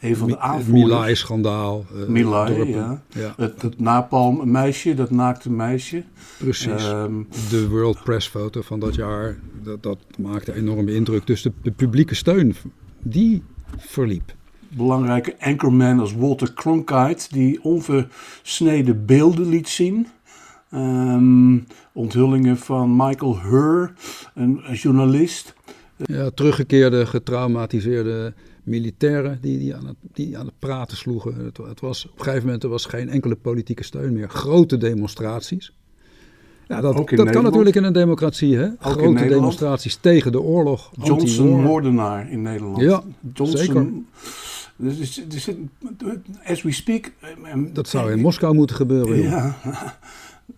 Een 0.00 0.16
van 0.16 0.28
de 0.28 0.38
aanvoerders. 0.38 0.82
Het 0.82 0.90
Milai-schandaal. 0.90 1.84
Uh, 1.94 2.06
Milai, 2.06 2.70
ja. 2.70 3.02
ja. 3.08 3.34
Het, 3.36 3.62
het 3.62 3.80
napalm 3.80 4.50
meisje, 4.50 4.94
dat 4.94 5.10
naakte 5.10 5.50
meisje. 5.50 6.04
Precies. 6.38 6.88
Um, 6.88 7.28
de 7.50 7.68
World 7.68 8.02
Press 8.04 8.28
foto 8.28 8.62
van 8.62 8.80
dat 8.80 8.94
jaar, 8.94 9.38
dat, 9.62 9.82
dat 9.82 9.98
maakte 10.18 10.54
enorme 10.54 10.94
indruk. 10.94 11.26
Dus 11.26 11.42
de, 11.42 11.52
de 11.62 11.70
publieke 11.70 12.14
steun, 12.14 12.54
die 13.02 13.42
verliep. 13.76 14.34
Belangrijke 14.68 15.34
anchorman 15.38 15.98
als 16.00 16.14
Walter 16.14 16.52
Cronkite, 16.54 17.26
die 17.30 17.62
onversneden 17.62 19.06
beelden 19.06 19.48
liet 19.48 19.68
zien. 19.68 20.06
Um, 20.74 21.66
onthullingen 21.92 22.56
van 22.56 22.96
Michael 22.96 23.40
Hur, 23.40 23.92
een, 24.34 24.60
een 24.64 24.74
journalist. 24.74 25.54
Ja, 25.96 26.30
teruggekeerde, 26.30 27.06
getraumatiseerde 27.06 28.34
militairen 28.70 29.38
die, 29.40 29.58
die, 29.58 29.74
aan 29.74 29.86
het, 29.86 29.96
die 30.12 30.38
aan 30.38 30.46
het 30.46 30.58
praten 30.58 30.96
sloegen. 30.96 31.44
Het, 31.44 31.56
het, 31.56 31.80
was, 31.80 32.04
op 32.04 32.18
een 32.18 32.24
gegeven 32.24 32.44
moment 32.44 32.62
er 32.62 32.68
was 32.68 32.84
geen 32.84 33.08
enkele 33.08 33.36
politieke 33.36 33.84
steun 33.84 34.12
meer. 34.12 34.28
Grote 34.28 34.76
demonstraties. 34.76 35.72
Ja, 36.68 36.80
dat, 36.80 37.08
dat 37.10 37.30
kan 37.30 37.42
natuurlijk 37.42 37.76
in 37.76 37.84
een 37.84 37.92
democratie, 37.92 38.56
hè? 38.56 38.68
Grote 38.78 39.26
demonstraties 39.26 39.96
tegen 39.96 40.32
de 40.32 40.40
oorlog. 40.40 40.90
Johnson 41.02 41.62
moordenaar 41.62 42.30
in 42.30 42.42
Nederland. 42.42 42.80
Ja, 42.80 43.02
Johnson, 43.34 43.58
zeker. 43.58 43.88
Dus, 44.76 45.24
dus, 45.28 45.50
as 46.44 46.62
we 46.62 46.72
speak... 46.72 47.12
Eh, 47.20 47.54
dat 47.72 47.88
zou 47.88 48.12
in 48.12 48.20
Moskou 48.20 48.54
moeten 48.54 48.76
gebeuren. 48.76 49.22
Ja, 49.22 49.56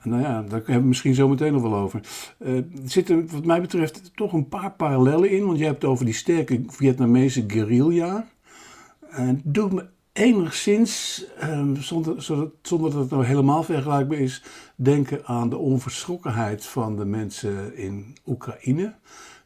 nou 0.05 0.23
ja, 0.23 0.43
daar 0.43 0.59
hebben 0.59 0.81
we 0.81 0.89
misschien 0.89 1.15
zo 1.15 1.29
meteen 1.29 1.53
nog 1.53 1.63
wel 1.63 1.75
over. 1.75 2.01
Uh, 2.39 2.57
er 2.57 2.65
zitten 2.85 3.29
wat 3.31 3.45
mij 3.45 3.61
betreft 3.61 4.11
toch 4.15 4.33
een 4.33 4.49
paar 4.49 4.73
parallellen 4.73 5.31
in. 5.31 5.47
Want 5.47 5.59
je 5.59 5.65
hebt 5.65 5.83
het 5.83 5.91
over 5.91 6.05
die 6.05 6.15
sterke 6.15 6.63
Vietnamese 6.67 7.45
guerrilla. 7.47 8.29
En 9.11 9.27
het 9.27 9.41
doet 9.45 9.73
me 9.73 9.87
enigszins, 10.13 11.25
um, 11.43 11.77
zonder, 11.77 12.23
zonder 12.63 12.91
dat 12.91 13.01
het 13.01 13.11
nou 13.11 13.25
helemaal 13.25 13.63
vergelijkbaar 13.63 14.19
is, 14.19 14.43
denken 14.75 15.27
aan 15.27 15.49
de 15.49 15.57
onverschrokkenheid 15.57 16.67
van 16.67 16.97
de 16.97 17.05
mensen 17.05 17.77
in 17.77 18.17
Oekraïne. 18.27 18.95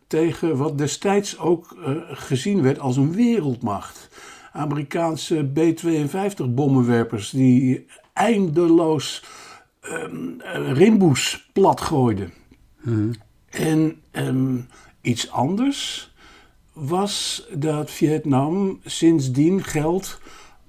Tegen 0.07 0.57
wat 0.57 0.79
destijds 0.79 1.39
ook 1.39 1.77
uh, 1.79 1.97
gezien 2.11 2.63
werd 2.63 2.79
als 2.79 2.97
een 2.97 3.13
wereldmacht. 3.13 4.09
Amerikaanse 4.53 5.51
B-52-bommenwerpers 5.55 7.31
die 7.31 7.87
eindeloos 8.13 9.25
um, 9.90 10.40
rimboes 10.73 11.49
plat 11.52 11.81
gooide. 11.81 12.28
Mhm. 12.83 13.12
En 13.49 13.97
um, 14.12 14.66
iets 15.00 15.31
anders 15.31 16.11
was 16.73 17.47
dat 17.52 17.90
Vietnam 17.90 18.81
sindsdien 18.85 19.64
geldt 19.64 20.21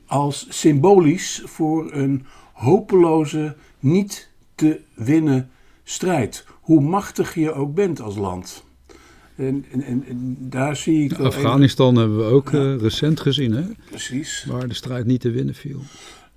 als 0.05 0.45
symbolisch 0.49 1.41
voor 1.45 1.93
een 1.93 2.25
hopeloze, 2.53 3.55
niet 3.79 4.29
te 4.55 4.79
winnen 4.93 5.49
strijd. 5.83 6.45
Hoe 6.61 6.81
machtig 6.81 7.35
je 7.35 7.53
ook 7.53 7.73
bent 7.73 8.01
als 8.01 8.15
land. 8.15 8.65
En, 9.35 9.65
en, 9.71 10.03
en, 10.07 10.37
daar 10.39 10.75
zie 10.75 11.03
ik. 11.03 11.19
Afghanistan 11.19 11.95
hebben 11.95 12.17
we 12.17 12.23
ook 12.23 12.49
ja. 12.51 12.59
uh, 12.59 12.77
recent 12.81 13.19
gezien, 13.19 13.51
hè? 13.51 13.63
Precies. 13.89 14.45
Waar 14.49 14.67
de 14.67 14.73
strijd 14.73 15.05
niet 15.05 15.21
te 15.21 15.31
winnen 15.31 15.55
viel. 15.55 15.81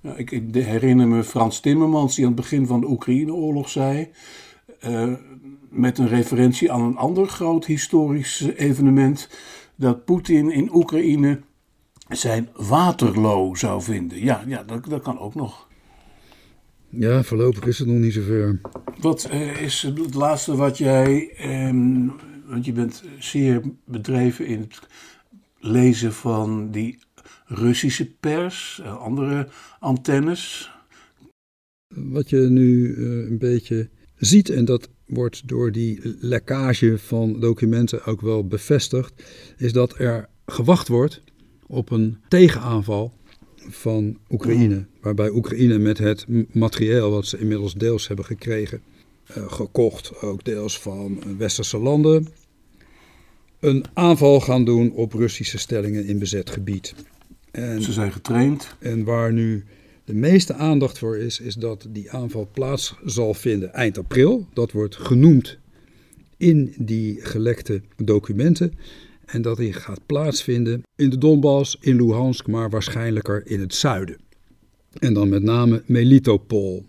Nou, 0.01 0.17
ik, 0.17 0.31
ik, 0.31 0.53
herinner 0.53 1.07
me 1.07 1.23
Frans 1.23 1.59
Timmermans 1.59 2.15
die 2.15 2.25
aan 2.25 2.31
het 2.31 2.41
begin 2.41 2.67
van 2.67 2.79
de 2.79 2.89
Oekraïne-oorlog 2.89 3.69
zei, 3.69 4.09
uh, 4.87 5.13
met 5.69 5.97
een 5.97 6.07
referentie 6.07 6.71
aan 6.71 6.81
een 6.81 6.97
ander 6.97 7.27
groot 7.27 7.65
historisch 7.65 8.41
evenement, 8.41 9.29
dat 9.75 10.05
Poetin 10.05 10.51
in 10.51 10.75
Oekraïne 10.75 11.39
zijn 12.09 12.49
Waterloo 12.55 13.55
zou 13.55 13.81
vinden. 13.81 14.23
Ja, 14.23 14.43
ja 14.47 14.63
dat, 14.63 14.85
dat 14.85 15.01
kan 15.01 15.19
ook 15.19 15.35
nog. 15.35 15.67
Ja, 16.89 17.23
voorlopig 17.23 17.65
is 17.65 17.79
het 17.79 17.87
nog 17.87 17.97
niet 17.97 18.13
zover. 18.13 18.61
Wat 18.99 19.29
uh, 19.33 19.61
is 19.61 19.81
het 19.81 20.13
laatste 20.13 20.55
wat 20.55 20.77
jij, 20.77 21.33
um, 21.67 22.11
want 22.45 22.65
je 22.65 22.71
bent 22.71 23.03
zeer 23.19 23.61
bedreven 23.85 24.45
in 24.45 24.59
het 24.59 24.79
lezen 25.59 26.13
van 26.13 26.71
die 26.71 26.99
Russische 27.53 28.05
pers, 28.19 28.79
eh, 28.83 29.01
andere 29.01 29.47
antennes. 29.79 30.71
Wat 31.87 32.29
je 32.29 32.37
nu 32.37 32.95
uh, 32.95 33.29
een 33.29 33.37
beetje 33.37 33.89
ziet, 34.17 34.49
en 34.49 34.65
dat 34.65 34.89
wordt 35.05 35.47
door 35.47 35.71
die 35.71 35.99
lekkage 36.19 36.97
van 36.97 37.39
documenten 37.39 38.05
ook 38.05 38.21
wel 38.21 38.47
bevestigd, 38.47 39.23
is 39.57 39.73
dat 39.73 39.99
er 39.99 40.29
gewacht 40.45 40.87
wordt 40.87 41.21
op 41.67 41.91
een 41.91 42.17
tegenaanval 42.27 43.13
van 43.55 44.17
Oekraïne. 44.29 44.85
Waarbij 45.01 45.29
Oekraïne 45.29 45.77
met 45.77 45.97
het 45.97 46.25
materieel 46.53 47.11
wat 47.11 47.25
ze 47.25 47.39
inmiddels 47.39 47.73
deels 47.73 48.07
hebben 48.07 48.25
gekregen, 48.25 48.81
uh, 49.37 49.51
gekocht, 49.51 50.21
ook 50.21 50.43
deels 50.43 50.79
van 50.79 51.37
westerse 51.37 51.77
landen, 51.77 52.27
een 53.59 53.85
aanval 53.93 54.39
gaan 54.39 54.65
doen 54.65 54.91
op 54.91 55.13
Russische 55.13 55.57
stellingen 55.57 56.05
in 56.05 56.19
bezet 56.19 56.49
gebied. 56.49 56.93
En, 57.51 57.81
Ze 57.81 57.91
zijn 57.91 58.11
getraind. 58.11 58.75
En 58.79 59.03
waar 59.03 59.33
nu 59.33 59.63
de 60.05 60.13
meeste 60.13 60.53
aandacht 60.53 60.97
voor 60.97 61.17
is, 61.17 61.39
is 61.39 61.55
dat 61.55 61.87
die 61.89 62.11
aanval 62.11 62.49
plaats 62.53 62.95
zal 63.05 63.33
vinden 63.33 63.73
eind 63.73 63.97
april. 63.97 64.47
Dat 64.53 64.71
wordt 64.71 64.95
genoemd 64.95 65.57
in 66.37 66.73
die 66.77 67.17
gelekte 67.21 67.81
documenten. 67.97 68.73
En 69.25 69.41
dat 69.41 69.57
die 69.57 69.73
gaat 69.73 70.05
plaatsvinden 70.05 70.81
in 70.95 71.09
de 71.09 71.17
Donbass, 71.17 71.77
in 71.79 71.95
Luhansk, 71.95 72.47
maar 72.47 72.69
waarschijnlijker 72.69 73.47
in 73.47 73.59
het 73.59 73.75
zuiden. 73.75 74.17
En 74.99 75.13
dan 75.13 75.29
met 75.29 75.43
name 75.43 75.83
Melitopol. 75.85 76.85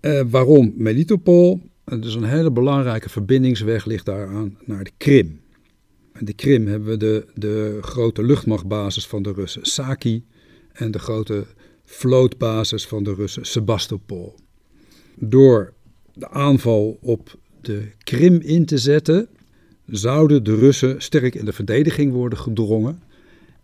Eh, 0.00 0.22
waarom 0.30 0.72
Melitopol? 0.76 1.60
Het 1.84 2.04
is 2.04 2.14
een 2.14 2.24
hele 2.24 2.50
belangrijke 2.50 3.08
verbindingsweg 3.08 3.84
ligt 3.84 4.04
daaraan 4.04 4.58
naar 4.64 4.84
de 4.84 4.90
Krim. 4.96 5.40
De 6.20 6.32
Krim 6.32 6.66
hebben 6.66 6.88
we 6.88 6.96
de, 6.96 7.26
de 7.34 7.78
grote 7.80 8.22
luchtmachtbasis 8.22 9.06
van 9.06 9.22
de 9.22 9.32
Russen, 9.32 9.64
Saki, 9.64 10.24
en 10.72 10.90
de 10.90 10.98
grote 10.98 11.46
vlootbasis 11.84 12.86
van 12.86 13.04
de 13.04 13.14
Russen, 13.14 13.46
Sebastopol. 13.46 14.34
Door 15.14 15.72
de 16.12 16.30
aanval 16.30 16.98
op 17.00 17.38
de 17.60 17.88
Krim 17.98 18.40
in 18.40 18.66
te 18.66 18.78
zetten, 18.78 19.28
zouden 19.86 20.44
de 20.44 20.54
Russen 20.54 21.02
sterk 21.02 21.34
in 21.34 21.44
de 21.44 21.52
verdediging 21.52 22.12
worden 22.12 22.38
gedrongen. 22.38 23.02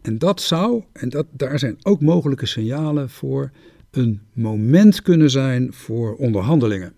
En 0.03 0.19
dat 0.19 0.41
zou, 0.41 0.83
en 0.93 1.09
dat, 1.09 1.27
daar 1.31 1.59
zijn 1.59 1.77
ook 1.83 2.01
mogelijke 2.01 2.47
signalen 2.47 3.11
voor, 3.11 3.51
een 3.91 4.21
moment 4.33 5.03
kunnen 5.03 5.31
zijn 5.31 5.73
voor 5.73 6.15
onderhandelingen. 6.15 6.93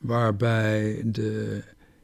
Waarbij 0.00 1.02
de 1.04 1.62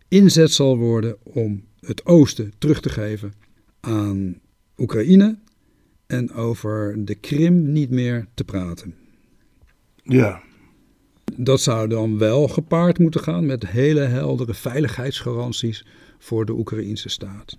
inzet 0.08 0.50
zal 0.50 0.76
worden 0.76 1.16
om 1.22 1.62
het 1.86 2.06
oosten 2.06 2.52
terug 2.58 2.80
te 2.80 2.88
geven 2.88 3.32
aan 3.80 4.40
Oekraïne 4.78 5.38
en 6.06 6.32
over 6.32 7.04
de 7.04 7.14
Krim 7.14 7.72
niet 7.72 7.90
meer 7.90 8.26
te 8.34 8.44
praten. 8.44 8.94
Ja. 10.02 10.42
Dat 11.36 11.60
zou 11.60 11.88
dan 11.88 12.18
wel 12.18 12.48
gepaard 12.48 12.98
moeten 12.98 13.20
gaan 13.20 13.46
met 13.46 13.66
hele 13.66 14.00
heldere 14.00 14.54
veiligheidsgaranties 14.54 15.86
voor 16.18 16.46
de 16.46 16.52
Oekraïnse 16.52 17.08
staat. 17.08 17.58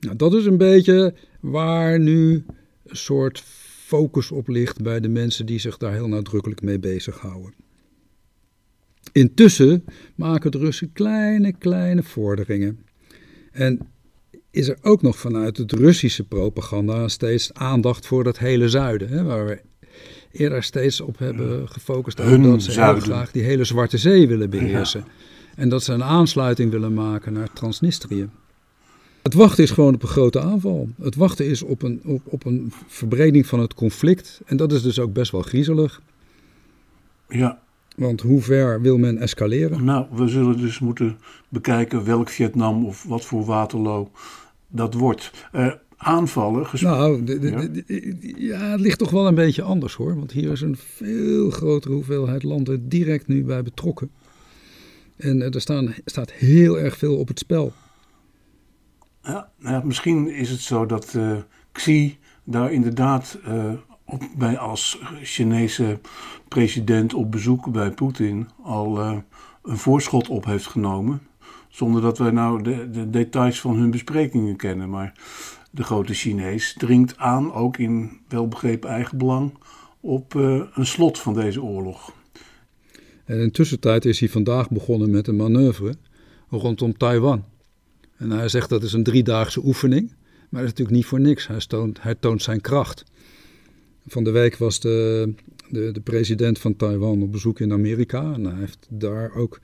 Nou, 0.00 0.16
dat 0.16 0.34
is 0.34 0.44
een 0.44 0.58
beetje 0.58 1.14
waar 1.40 2.00
nu 2.00 2.44
een 2.86 2.96
soort 2.96 3.40
focus 3.86 4.30
op 4.30 4.48
ligt 4.48 4.82
bij 4.82 5.00
de 5.00 5.08
mensen 5.08 5.46
die 5.46 5.58
zich 5.58 5.76
daar 5.76 5.92
heel 5.92 6.08
nadrukkelijk 6.08 6.62
mee 6.62 6.78
bezighouden. 6.78 7.54
Intussen 9.12 9.84
maken 10.14 10.50
de 10.50 10.58
Russen 10.58 10.92
kleine, 10.92 11.52
kleine 11.52 12.02
vorderingen. 12.02 12.86
En 13.58 13.78
is 14.50 14.68
er 14.68 14.78
ook 14.82 15.02
nog 15.02 15.18
vanuit 15.18 15.56
het 15.56 15.72
Russische 15.72 16.24
propaganda 16.24 17.08
steeds 17.08 17.54
aandacht 17.54 18.06
voor 18.06 18.24
dat 18.24 18.38
hele 18.38 18.68
zuiden, 18.68 19.08
hè, 19.08 19.22
waar 19.22 19.46
we 19.46 19.60
eerder 20.32 20.62
steeds 20.62 21.00
op 21.00 21.18
hebben 21.18 21.68
gefocust. 21.68 22.16
dat 22.16 22.62
ze 22.62 22.82
heel 22.82 23.00
graag 23.00 23.30
die 23.30 23.42
hele 23.42 23.64
Zwarte 23.64 23.98
Zee 23.98 24.28
willen 24.28 24.50
beheersen. 24.50 25.04
En 25.56 25.68
dat 25.68 25.82
ze 25.82 25.92
een 25.92 26.04
aansluiting 26.04 26.70
willen 26.70 26.94
maken 26.94 27.32
naar 27.32 27.52
Transnistrië. 27.52 28.28
Het 29.22 29.34
wachten 29.34 29.64
is 29.64 29.70
gewoon 29.70 29.94
op 29.94 30.02
een 30.02 30.08
grote 30.08 30.40
aanval. 30.40 30.88
Het 31.00 31.14
wachten 31.14 31.46
is 31.46 31.62
op 31.62 31.82
een, 31.82 32.00
op, 32.04 32.22
op 32.24 32.44
een 32.44 32.72
verbreding 32.86 33.46
van 33.46 33.60
het 33.60 33.74
conflict. 33.74 34.40
En 34.46 34.56
dat 34.56 34.72
is 34.72 34.82
dus 34.82 34.98
ook 34.98 35.12
best 35.12 35.32
wel 35.32 35.42
griezelig. 35.42 36.02
Ja. 37.28 37.60
Want 37.98 38.20
hoe 38.20 38.42
ver 38.42 38.80
wil 38.80 38.98
men 38.98 39.18
escaleren? 39.18 39.84
Nou, 39.84 40.06
we 40.10 40.28
zullen 40.28 40.58
dus 40.58 40.78
moeten 40.78 41.18
bekijken 41.48 42.04
welk 42.04 42.28
Vietnam 42.28 42.86
of 42.86 43.04
wat 43.04 43.24
voor 43.24 43.44
Waterloo 43.44 44.10
dat 44.68 44.94
wordt. 44.94 45.30
Uh, 45.54 45.72
aanvallen. 45.96 46.66
Nou, 46.80 47.24
ja? 47.40 47.68
ja? 48.36 48.70
het 48.70 48.80
ligt 48.80 48.98
toch 48.98 49.10
wel 49.10 49.26
een 49.26 49.34
beetje 49.34 49.62
anders 49.62 49.94
hoor. 49.94 50.16
Want 50.16 50.32
hier 50.32 50.52
is 50.52 50.60
een 50.60 50.76
veel 50.76 51.50
grotere 51.50 51.94
hoeveelheid 51.94 52.42
landen 52.42 52.88
direct 52.88 53.26
nu 53.26 53.44
bij 53.44 53.62
betrokken. 53.62 54.10
En 55.16 55.42
er 55.42 55.60
staan, 55.60 55.94
staat 56.04 56.32
heel 56.32 56.78
erg 56.78 56.96
veel 56.96 57.16
op 57.16 57.28
het 57.28 57.38
spel. 57.38 57.72
Ja, 59.22 59.50
nou, 59.58 59.86
misschien 59.86 60.28
is 60.30 60.50
het 60.50 60.60
zo 60.60 60.86
dat 60.86 61.14
uh, 61.16 61.36
Xi 61.72 62.18
daar 62.44 62.72
inderdaad 62.72 63.38
uh, 63.48 63.72
bij 64.36 64.58
als 64.58 64.98
Chinese 65.22 65.98
president 66.48 67.14
op 67.14 67.30
bezoek 67.30 67.72
bij 67.72 67.90
Poetin 67.90 68.48
al 68.62 68.98
uh, 68.98 69.18
een 69.62 69.76
voorschot 69.76 70.28
op 70.28 70.44
heeft 70.44 70.66
genomen. 70.66 71.20
Zonder 71.68 72.02
dat 72.02 72.18
wij 72.18 72.30
nou 72.30 72.62
de, 72.62 72.90
de, 72.90 73.10
details 73.10 73.60
van 73.60 73.76
hun 73.76 73.90
besprekingen 73.90 74.56
kennen. 74.56 74.90
Maar 74.90 75.12
de 75.70 75.82
grote 75.82 76.14
Chinees 76.14 76.74
dringt 76.78 77.16
aan, 77.16 77.52
ook 77.52 77.78
in 77.78 78.20
welbegrepen 78.28 78.90
eigenbelang, 78.90 79.52
op 80.00 80.34
een 80.34 80.86
slot 80.86 81.18
van 81.18 81.34
deze 81.34 81.62
oorlog. 81.62 82.12
En 83.24 83.38
in 83.40 84.00
is 84.00 84.20
hij 84.20 84.28
vandaag 84.28 84.70
begonnen 84.70 85.10
met 85.10 85.26
een 85.26 85.36
manoeuvre 85.36 85.94
rondom 86.48 86.96
Taiwan. 86.96 87.44
En 88.16 88.30
hij 88.30 88.48
zegt 88.48 88.68
dat 88.68 88.82
is 88.82 88.92
een 88.92 89.02
driedaagse 89.02 89.64
oefening. 89.64 90.12
Maar 90.48 90.60
dat 90.60 90.62
is 90.62 90.68
natuurlijk 90.68 90.96
niet 90.96 91.06
voor 91.06 91.20
niks. 91.20 91.46
Hij 91.46 91.58
toont, 91.58 92.02
hij 92.02 92.14
toont 92.14 92.42
zijn 92.42 92.60
kracht. 92.60 93.04
Van 94.08 94.24
de 94.24 94.30
week 94.30 94.56
was 94.56 94.80
de, 94.80 95.34
de, 95.68 95.92
de, 95.92 96.00
president 96.00 96.58
van 96.58 96.76
Taiwan 96.76 97.22
op 97.22 97.32
bezoek 97.32 97.60
in 97.60 97.72
Amerika. 97.72 98.32
En 98.32 98.44
hij 98.44 98.58
heeft 98.58 98.86
daar 98.90 99.34
ook 99.34 99.60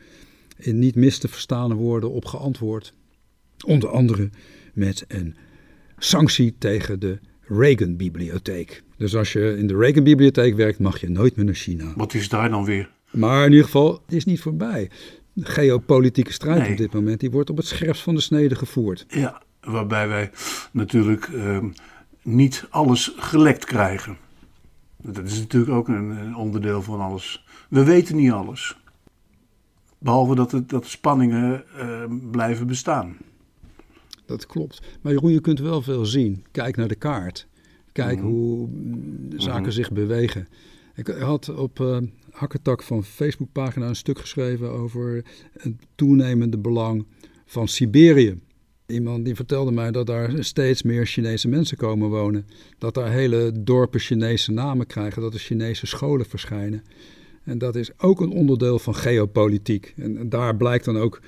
in 0.57 0.79
niet 0.79 0.95
mis 0.95 1.19
te 1.19 1.29
verstaande 1.29 1.75
woorden 1.75 2.11
op 2.11 2.25
geantwoord. 2.25 2.95
Onder 3.67 3.89
andere 3.89 4.31
met 4.75 5.05
een 5.09 5.35
sanctie 5.99 6.55
tegen 6.59 7.01
de 7.01 7.19
Reagan-bibliotheek. 7.41 8.83
Dus 8.97 9.17
als 9.17 9.33
je 9.33 9.57
in 9.57 9.67
de 9.67 9.77
Reagan-bibliotheek 9.77 10.55
werkt, 10.55 10.79
mag 10.79 11.01
je 11.01 11.11
nooit 11.11 11.37
meer 11.37 11.45
naar 11.45 11.55
China. 11.55 11.93
Wat 11.97 12.15
is 12.15 12.29
daar 12.29 12.51
dan 12.51 12.65
weer? 12.65 12.91
Maar 13.11 13.45
in 13.45 13.51
ieder 13.51 13.65
geval, 13.65 13.93
het 14.05 14.15
is 14.15 14.25
niet 14.25 14.41
voorbij. 14.41 14.91
De 15.33 15.45
geopolitieke 15.45 16.33
strijd 16.33 16.71
op 16.71 16.77
dit 16.77 16.93
moment, 16.93 17.21
die 17.21 17.31
wordt 17.31 17.51
op 17.51 17.57
het 17.57 17.67
scherpst 17.67 18.03
van 18.03 18.15
de 18.15 18.21
snede 18.21 18.55
gevoerd. 18.55 19.07
Ja, 19.09 19.43
waarbij 19.61 20.09
wij 20.09 20.31
natuurlijk 20.73 21.29
ehm, 21.35 21.69
niet 22.23 22.67
alles 22.71 23.13
gelekt 23.17 23.65
krijgen. 23.65 24.17
Dat 25.13 25.25
is 25.25 25.39
natuurlijk 25.39 25.73
ook 25.73 25.89
een, 25.89 26.37
onderdeel 26.37 26.83
van 26.83 27.01
alles. 27.01 27.45
We 27.69 27.85
weten 27.85 28.17
niet 28.17 28.31
alles. 28.31 28.77
Behalve 29.99 30.35
dat, 30.35 30.53
het, 30.53 30.69
dat 30.69 30.87
spanningen 30.87 31.65
ehm, 31.77 32.31
blijven 32.31 32.67
bestaan. 32.67 33.17
Dat 34.27 34.47
klopt. 34.47 34.83
Maar 35.01 35.13
Jeroen, 35.13 35.33
je 35.33 35.41
kunt 35.41 35.59
wel 35.59 35.83
veel 35.83 36.07
zien. 36.07 36.45
Kijk 36.51 36.77
naar 36.77 36.89
de 36.89 36.95
kaart. 36.95 37.47
Kijk 37.93 38.19
mhm. 38.19 38.27
hoe 38.27 38.69
zaken 39.37 39.63
mhm. 39.63 39.71
zich 39.71 39.93
bewegen. 39.93 40.49
Ik 40.95 41.07
had 41.07 41.55
op 41.55 41.81
uh, 41.81 41.99
Hakketak 42.31 42.83
van 42.83 43.05
Facebookpagina 43.05 43.89
een 43.89 43.97
stuk 43.97 44.19
geschreven 44.19 44.71
over 44.71 45.25
het 45.53 45.75
toenemende 45.95 46.59
belang 46.59 47.07
van 47.47 47.69
Siberië. 47.69 48.41
Iemand 48.87 49.25
die 49.25 49.35
vertelde 49.35 49.73
mij 49.73 49.91
dat 49.91 50.07
daar 50.07 50.45
steeds 50.45 50.83
meer 50.83 51.07
Chinese 51.07 51.49
mensen 51.49 51.77
komen 51.77 52.09
wonen. 52.09 52.47
Dat 52.79 52.95
daar 52.95 53.11
hele 53.11 53.53
dorpen 53.55 54.01
Chinese 54.01 54.53
namen 54.53 54.87
krijgen, 54.87 55.23
dat 55.23 55.35
er 55.35 55.41
Chinese 55.41 55.87
scholen 55.87 56.27
verschijnen. 56.27 56.83
En 57.45 57.59
dat 57.59 57.77
is 57.77 57.91
ook 57.99 58.21
een 58.21 58.31
onderdeel 58.31 58.79
van 58.79 58.95
geopolitiek. 58.95 59.95
En 59.97 60.29
daar 60.29 60.57
blijkt 60.57 60.85
dan 60.85 60.99
ook 60.99 61.21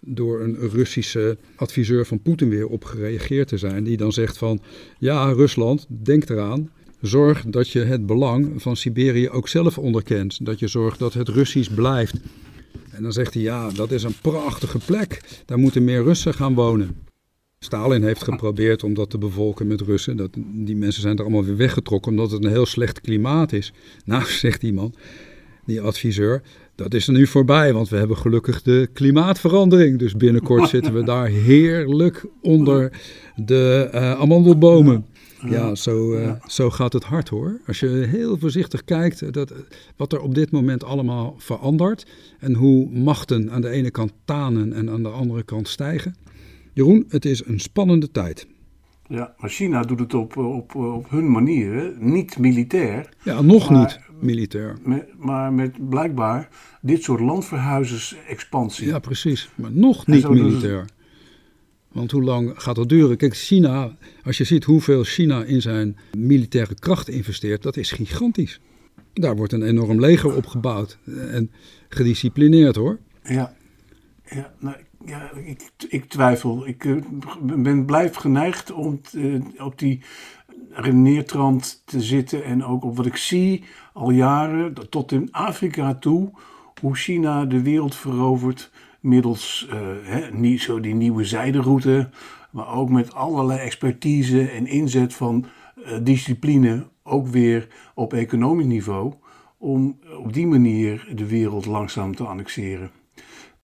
door 0.00 0.40
een 0.40 0.56
Russische 0.56 1.38
adviseur 1.56 2.06
van 2.06 2.20
Poetin 2.20 2.48
weer 2.48 2.66
op 2.66 2.84
gereageerd 2.84 3.48
te 3.48 3.58
zijn. 3.58 3.84
Die 3.84 3.96
dan 3.96 4.12
zegt 4.12 4.38
van, 4.38 4.60
ja 4.98 5.32
Rusland, 5.32 5.86
denk 5.88 6.28
eraan, 6.28 6.70
zorg 7.00 7.44
dat 7.46 7.70
je 7.70 7.80
het 7.80 8.06
belang 8.06 8.62
van 8.62 8.76
Siberië 8.76 9.28
ook 9.28 9.48
zelf 9.48 9.78
onderkent. 9.78 10.44
Dat 10.46 10.58
je 10.58 10.68
zorgt 10.68 10.98
dat 10.98 11.14
het 11.14 11.28
Russisch 11.28 11.74
blijft. 11.74 12.14
En 12.90 13.02
dan 13.02 13.12
zegt 13.12 13.34
hij, 13.34 13.42
ja, 13.42 13.70
dat 13.70 13.90
is 13.90 14.02
een 14.02 14.20
prachtige 14.22 14.78
plek. 14.78 15.20
Daar 15.46 15.58
moeten 15.58 15.84
meer 15.84 16.02
Russen 16.02 16.34
gaan 16.34 16.54
wonen. 16.54 17.03
Stalin 17.64 18.02
heeft 18.02 18.24
geprobeerd 18.24 18.84
om 18.84 18.94
dat 18.94 19.10
te 19.10 19.18
bevolken 19.18 19.66
met 19.66 19.80
Russen. 19.80 20.16
Dat, 20.16 20.30
die 20.52 20.76
mensen 20.76 21.02
zijn 21.02 21.16
er 21.16 21.22
allemaal 21.22 21.44
weer 21.44 21.56
weggetrokken 21.56 22.10
omdat 22.10 22.30
het 22.30 22.44
een 22.44 22.50
heel 22.50 22.66
slecht 22.66 23.00
klimaat 23.00 23.52
is. 23.52 23.72
Nou, 24.04 24.24
zegt 24.24 24.62
iemand, 24.62 24.96
die 25.64 25.80
adviseur, 25.80 26.42
dat 26.74 26.94
is 26.94 27.06
er 27.06 27.12
nu 27.12 27.26
voorbij, 27.26 27.72
want 27.72 27.88
we 27.88 27.96
hebben 27.96 28.16
gelukkig 28.16 28.62
de 28.62 28.88
klimaatverandering. 28.92 29.98
Dus 29.98 30.16
binnenkort 30.16 30.68
zitten 30.68 30.94
we 30.94 31.04
daar 31.04 31.26
heerlijk 31.26 32.24
onder 32.42 32.92
de 33.36 33.90
uh, 33.94 34.12
amandelbomen. 34.12 35.06
Ja, 35.48 35.74
zo, 35.74 36.14
uh, 36.14 36.32
zo 36.46 36.70
gaat 36.70 36.92
het 36.92 37.04
hard 37.04 37.28
hoor. 37.28 37.60
Als 37.66 37.80
je 37.80 37.88
heel 37.88 38.38
voorzichtig 38.38 38.84
kijkt 38.84 39.22
eh, 39.22 39.32
dat, 39.32 39.52
wat 39.96 40.12
er 40.12 40.20
op 40.20 40.34
dit 40.34 40.50
moment 40.50 40.84
allemaal 40.84 41.34
verandert 41.38 42.06
en 42.38 42.54
hoe 42.54 42.90
machten 42.90 43.50
aan 43.50 43.60
de 43.60 43.68
ene 43.68 43.90
kant 43.90 44.12
tanen 44.24 44.72
en 44.72 44.90
aan 44.90 45.02
de 45.02 45.08
andere 45.08 45.42
kant 45.42 45.68
stijgen. 45.68 46.14
Jeroen, 46.74 47.04
het 47.08 47.24
is 47.24 47.46
een 47.46 47.60
spannende 47.60 48.10
tijd. 48.10 48.46
Ja, 49.08 49.34
maar 49.38 49.50
China 49.50 49.82
doet 49.82 49.98
het 49.98 50.14
op, 50.14 50.36
op, 50.36 50.74
op 50.74 51.10
hun 51.10 51.30
manier, 51.30 51.72
hè? 51.74 51.90
niet 51.98 52.38
militair. 52.38 53.08
Ja, 53.22 53.40
nog 53.40 53.70
niet 53.70 54.00
militair. 54.20 54.76
Met, 54.82 55.06
maar 55.18 55.52
met 55.52 55.88
blijkbaar 55.88 56.48
dit 56.80 57.02
soort 57.02 57.20
landverhuizers-expansie. 57.20 58.86
Ja, 58.86 58.98
precies. 58.98 59.48
Maar 59.54 59.72
nog 59.72 60.06
niet 60.06 60.28
militair. 60.28 60.84
Want 61.92 62.10
hoe 62.10 62.22
lang 62.22 62.52
gaat 62.56 62.76
dat 62.76 62.88
duren? 62.88 63.16
Kijk, 63.16 63.36
China, 63.36 63.96
als 64.24 64.38
je 64.38 64.44
ziet 64.44 64.64
hoeveel 64.64 65.02
China 65.02 65.44
in 65.44 65.62
zijn 65.62 65.96
militaire 66.16 66.74
kracht 66.74 67.08
investeert, 67.08 67.62
dat 67.62 67.76
is 67.76 67.92
gigantisch. 67.92 68.60
Daar 69.12 69.36
wordt 69.36 69.52
een 69.52 69.62
enorm 69.62 70.00
leger 70.00 70.36
opgebouwd 70.36 70.98
en 71.30 71.50
gedisciplineerd 71.88 72.76
hoor. 72.76 72.98
Ja, 73.22 73.56
ja, 74.24 74.54
nou, 74.60 74.76
ja 75.04 75.30
ik, 75.44 75.70
ik 75.88 76.04
twijfel. 76.04 76.66
Ik 76.66 76.84
uh, 76.84 77.02
ben 77.42 77.84
blijf 77.84 78.14
geneigd 78.14 78.72
om 78.72 79.00
uh, 79.12 79.42
op 79.58 79.78
die 79.78 80.00
redeneertrand 80.70 81.82
te 81.84 82.00
zitten 82.00 82.44
en 82.44 82.64
ook 82.64 82.84
op 82.84 82.96
wat 82.96 83.06
ik 83.06 83.16
zie 83.16 83.64
al 83.92 84.10
jaren, 84.10 84.74
tot 84.90 85.12
in 85.12 85.28
Afrika 85.32 85.94
toe, 85.94 86.30
hoe 86.80 86.96
China 86.96 87.44
de 87.44 87.62
wereld 87.62 87.94
verovert 87.94 88.70
middels 89.00 89.68
hè, 90.02 90.30
niet 90.30 90.60
zo 90.60 90.80
die 90.80 90.94
nieuwe 90.94 91.24
zijderoute, 91.24 92.08
maar 92.50 92.68
ook 92.68 92.90
met 92.90 93.14
allerlei 93.14 93.58
expertise 93.60 94.48
en 94.48 94.66
inzet 94.66 95.14
van 95.14 95.44
discipline, 96.02 96.86
ook 97.02 97.26
weer 97.26 97.68
op 97.94 98.12
economisch 98.12 98.66
niveau, 98.66 99.12
om 99.58 99.98
op 100.18 100.32
die 100.32 100.46
manier 100.46 101.08
de 101.14 101.26
wereld 101.26 101.66
langzaam 101.66 102.14
te 102.14 102.24
annexeren. 102.24 102.90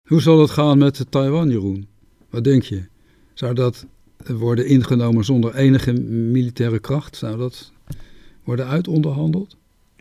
Hoe 0.06 0.20
zal 0.20 0.40
het 0.40 0.50
gaan 0.50 0.78
met 0.78 1.06
Taiwan, 1.10 1.50
Jeroen? 1.50 1.88
Wat 2.30 2.44
denk 2.44 2.62
je? 2.62 2.84
Zou 3.34 3.54
dat 3.54 3.86
worden 4.26 4.66
ingenomen 4.66 5.24
zonder 5.24 5.54
enige 5.54 5.92
militaire 6.10 6.78
kracht? 6.78 7.16
Zou 7.16 7.36
dat 7.36 7.72
worden 8.44 8.66
uitonderhandeld? 8.66 9.56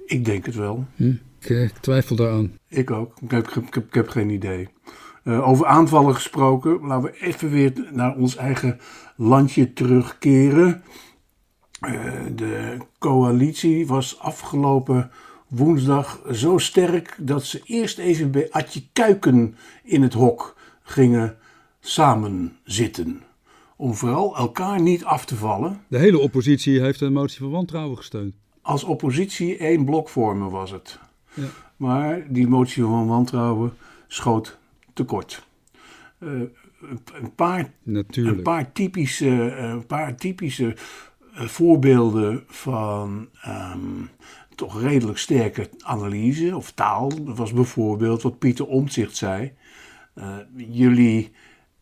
Ik 0.06 0.26
denk 0.26 0.46
het 0.46 0.56
wel. 0.56 0.86
Hm, 0.96 1.14
ik, 1.40 1.50
ik, 1.50 1.74
twijfel 1.82 2.16
daaraan. 2.16 2.52
Ik 2.68 2.92
ook. 2.92 3.14
Ik 3.22 3.32
heb, 3.32 3.48
ik 3.48 3.74
heb, 3.74 3.88
ik 3.88 3.94
heb 3.94 4.10
geen 4.10 4.30
idee. 4.30 4.68
Uh, 5.24 5.48
over 5.48 5.66
aanvallen 5.66 6.16
gesproken, 6.16 6.80
laten 6.82 7.12
we 7.12 7.22
even 7.22 7.50
weer 7.50 7.90
naar 7.92 8.16
ons 8.16 8.36
eigen 8.36 8.80
landje 9.16 9.74
terugkeren. 9.74 10.84
Uh, 11.82 12.12
de 12.36 12.78
coalitie 13.00 13.88
was 13.88 14.20
afgelopen 14.20 15.12
woensdag 15.58 16.22
zo 16.32 16.58
sterk 16.58 17.16
dat 17.20 17.44
ze 17.44 17.62
eerst 17.66 17.98
even 17.98 18.32
bij 18.32 18.52
Atje 18.52 18.84
Kuiken 18.94 19.56
in 19.84 20.02
het 20.02 20.14
hok 20.14 20.56
gingen 20.84 21.38
samenzitten. 21.80 23.22
Om 23.78 23.94
vooral 23.94 24.38
elkaar 24.38 24.82
niet 24.82 25.04
af 25.04 25.26
te 25.26 25.36
vallen. 25.36 25.82
De 25.88 25.98
hele 25.98 26.20
oppositie 26.20 26.82
heeft 26.82 27.02
een 27.02 27.14
motie 27.14 27.40
van 27.40 27.50
wantrouwen 27.50 27.98
gesteund. 27.98 28.34
Als 28.62 28.84
oppositie 28.84 29.58
één 29.58 29.86
blok 29.86 30.10
vormen 30.10 30.50
was 30.50 30.72
het. 30.72 31.00
Ja. 31.34 31.48
Maar 31.78 32.26
die 32.30 32.48
motie 32.48 32.84
van 32.84 33.08
wantrouwen 33.08 33.74
schoot 34.08 34.58
tekort. 34.94 35.48
Uh, 36.20 36.42
een, 37.14 37.36
paar, 37.36 37.72
Natuurlijk. 37.84 38.38
een 38.38 38.44
paar 38.44 38.72
typische, 38.72 39.56
een 39.56 39.86
paar 39.86 40.16
typische 40.16 40.76
uh, 41.36 41.42
voorbeelden 41.42 42.44
van 42.48 43.28
um, 43.48 44.10
toch 44.56 44.82
redelijk 44.82 45.18
sterke 45.18 45.70
analyse 45.80 46.56
of 46.56 46.72
taal. 46.72 47.12
Was 47.24 47.54
bijvoorbeeld 47.54 48.22
wat 48.22 48.40
Pieter 48.40 48.68
Omtzigt 48.68 49.16
zei. 49.16 49.54
Uh, 50.16 50.38
jullie 50.56 51.32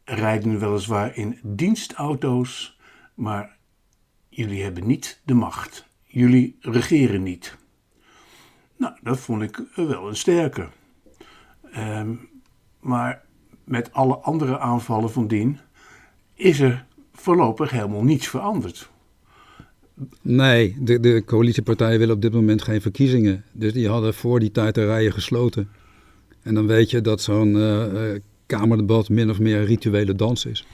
rijden 0.03 0.59
weliswaar 0.59 1.15
in 1.15 1.39
dienstauto's, 1.43 2.79
maar 3.13 3.57
jullie 4.29 4.63
hebben 4.63 4.87
niet 4.87 5.21
de 5.25 5.33
macht. 5.33 5.87
Jullie 6.03 6.57
regeren 6.59 7.23
niet. 7.23 7.57
Nou, 8.77 8.95
dat 9.01 9.19
vond 9.19 9.41
ik 9.41 9.61
wel 9.75 10.07
een 10.07 10.15
sterke. 10.15 10.67
Um, 11.77 12.29
maar 12.79 13.21
met 13.63 13.93
alle 13.93 14.15
andere 14.15 14.59
aanvallen 14.59 15.11
van 15.11 15.27
dien 15.27 15.59
is 16.33 16.59
er 16.59 16.85
voorlopig 17.13 17.71
helemaal 17.71 18.03
niets 18.03 18.27
veranderd. 18.27 18.91
Nee, 20.21 20.75
de, 20.79 20.99
de 20.99 21.23
coalitiepartijen 21.25 21.99
willen 21.99 22.15
op 22.15 22.21
dit 22.21 22.33
moment 22.33 22.61
geen 22.61 22.81
verkiezingen. 22.81 23.43
Dus 23.51 23.73
die 23.73 23.87
hadden 23.87 24.13
voor 24.13 24.39
die 24.39 24.51
tijd 24.51 24.75
de 24.75 24.85
rijen 24.85 25.13
gesloten. 25.13 25.69
En 26.41 26.53
dan 26.53 26.67
weet 26.67 26.89
je 26.89 27.01
dat 27.01 27.21
zo'n 27.21 27.55
uh, 27.55 27.83
Kamerdebat 28.45 29.09
min 29.09 29.29
of 29.29 29.39
meer 29.39 29.57
een 29.57 29.65
rituele 29.65 30.15
dans 30.15 30.45
is. 30.45 30.65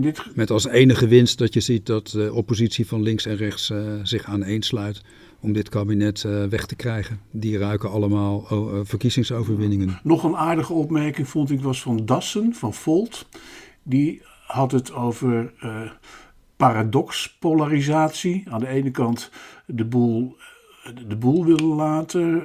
Dit... 0.00 0.22
Met 0.34 0.50
als 0.50 0.66
enige 0.66 1.08
winst 1.08 1.38
dat 1.38 1.54
je 1.54 1.60
ziet 1.60 1.86
dat 1.86 2.08
de 2.08 2.32
oppositie 2.32 2.86
van 2.86 3.02
links 3.02 3.26
en 3.26 3.36
rechts 3.36 3.70
uh, 3.70 3.78
zich 4.02 4.24
aaneensluit 4.24 5.02
om 5.40 5.52
dit 5.52 5.68
kabinet 5.68 6.24
uh, 6.26 6.44
weg 6.44 6.66
te 6.66 6.76
krijgen. 6.76 7.20
Die 7.30 7.58
ruiken 7.58 7.90
allemaal 7.90 8.46
uh, 8.52 8.80
verkiezingsoverwinningen. 8.82 10.00
Nog 10.02 10.24
een 10.24 10.36
aardige 10.36 10.72
opmerking 10.72 11.28
vond 11.28 11.50
ik 11.50 11.60
was 11.60 11.82
van 11.82 12.06
Dassen, 12.06 12.54
van 12.54 12.74
Volt. 12.74 13.26
Die 13.82 14.22
had 14.46 14.72
het 14.72 14.92
over 14.92 15.52
paradoxpolarisatie. 16.64 18.44
Aan 18.50 18.60
de 18.60 18.68
ene 18.68 18.90
kant 18.90 19.30
de 19.66 19.84
boel, 19.84 20.36
de 21.08 21.16
boel 21.16 21.44
willen 21.44 21.74
laten, 21.74 22.42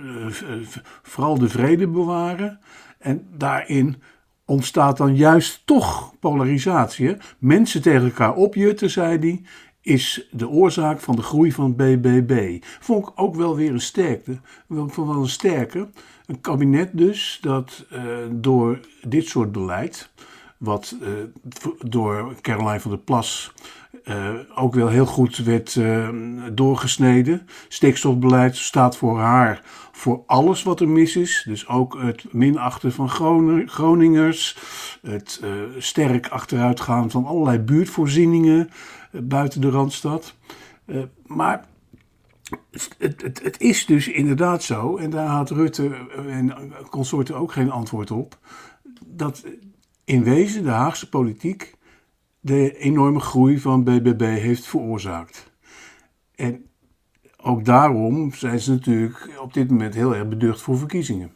vooral 1.04 1.38
de 1.38 1.50
vrede 1.50 1.88
bewaren. 1.88 2.60
En 2.98 3.28
daarin 3.38 4.02
ontstaat 4.46 4.98
dan 4.98 5.16
juist 5.16 5.62
toch 5.66 6.14
polarisatie. 6.20 7.18
Mensen 7.38 7.82
tegen 7.82 8.04
elkaar 8.04 8.36
opjutten, 8.36 8.90
zei 8.90 9.18
hij, 9.20 9.42
is 9.82 10.28
de 10.32 10.50
oorzaak 10.50 11.00
van 11.00 11.16
de 11.16 11.22
groei 11.22 11.52
van 11.52 11.76
BBB. 11.76 12.64
Vond 12.80 13.08
ik 13.08 13.14
ook 13.16 13.36
wel 13.36 13.56
weer 13.56 13.72
een 13.72 13.82
sterkte. 13.82 14.40
Vond 14.70 14.96
wel 14.96 15.22
een 15.22 15.30
sterke. 15.30 15.88
Een 16.26 16.42
kabinet 16.42 16.90
dus 16.94 17.38
dat 17.42 17.86
uh, 17.94 18.02
door 18.32 18.80
dit 19.08 19.28
soort 19.28 19.52
beleid, 19.52 20.12
wat 20.58 20.96
uh, 21.02 21.10
door 21.80 22.36
Caroline 22.42 22.80
van 22.80 22.92
der 22.92 23.00
Plas 23.00 23.54
uh, 24.06 24.30
ook 24.56 24.74
wel 24.74 24.88
heel 24.88 25.06
goed 25.06 25.38
werd 25.38 25.76
uh, 25.76 26.10
doorgesneden. 26.54 27.48
Stikstofbeleid 27.68 28.58
staat 28.58 28.98
voor 28.98 29.20
haar 29.20 29.62
voor 29.92 30.24
alles 30.26 30.64
wat 30.64 30.80
er 30.80 30.90
mis 30.90 31.16
is. 31.16 31.44
Dus 31.48 31.68
ook 31.68 32.02
het 32.02 32.34
minachten 32.34 32.92
van 32.92 33.10
Groningers, 33.66 34.58
het 35.02 35.42
uh, 35.44 35.50
sterk 35.78 36.28
achteruitgaan 36.28 37.12
van 37.12 37.26
allerlei 37.26 37.60
buurtvoorzieningen 37.60 38.70
buiten 39.12 39.62
de 39.62 39.70
Randstad. 39.70 40.36
maar 41.26 41.66
het, 42.72 42.96
het, 42.98 43.42
het, 43.44 43.62
is 43.62 43.86
dus 43.86 44.08
inderdaad 44.08 44.64
zo, 44.64 44.98
en 44.98 45.10
daar 45.10 45.28
had 45.28 45.50
Rutte 45.50 45.92
en 46.28 46.54
consorten 46.90 47.36
ook 47.36 47.52
geen 47.52 47.72
antwoord 47.72 48.12
op, 48.12 48.38
dat 49.06 49.44
in 50.10 50.24
wezen 50.24 50.64
de 50.64 50.70
Haagse 50.70 51.10
politiek 51.10 51.78
de 52.40 52.78
enorme 52.78 53.20
groei 53.20 53.60
van 53.60 53.84
BBB 53.84 54.22
heeft 54.22 54.66
veroorzaakt. 54.66 55.52
En 56.36 56.66
ook 57.38 57.66
daarom 57.66 58.34
zijn 58.34 58.60
ze 58.60 58.72
natuurlijk 58.72 59.30
op 59.42 59.54
dit 59.54 59.70
moment 59.70 59.94
heel 59.94 60.16
erg 60.16 60.28
beducht 60.28 60.62
voor 60.62 60.78
verkiezingen. 60.78 61.32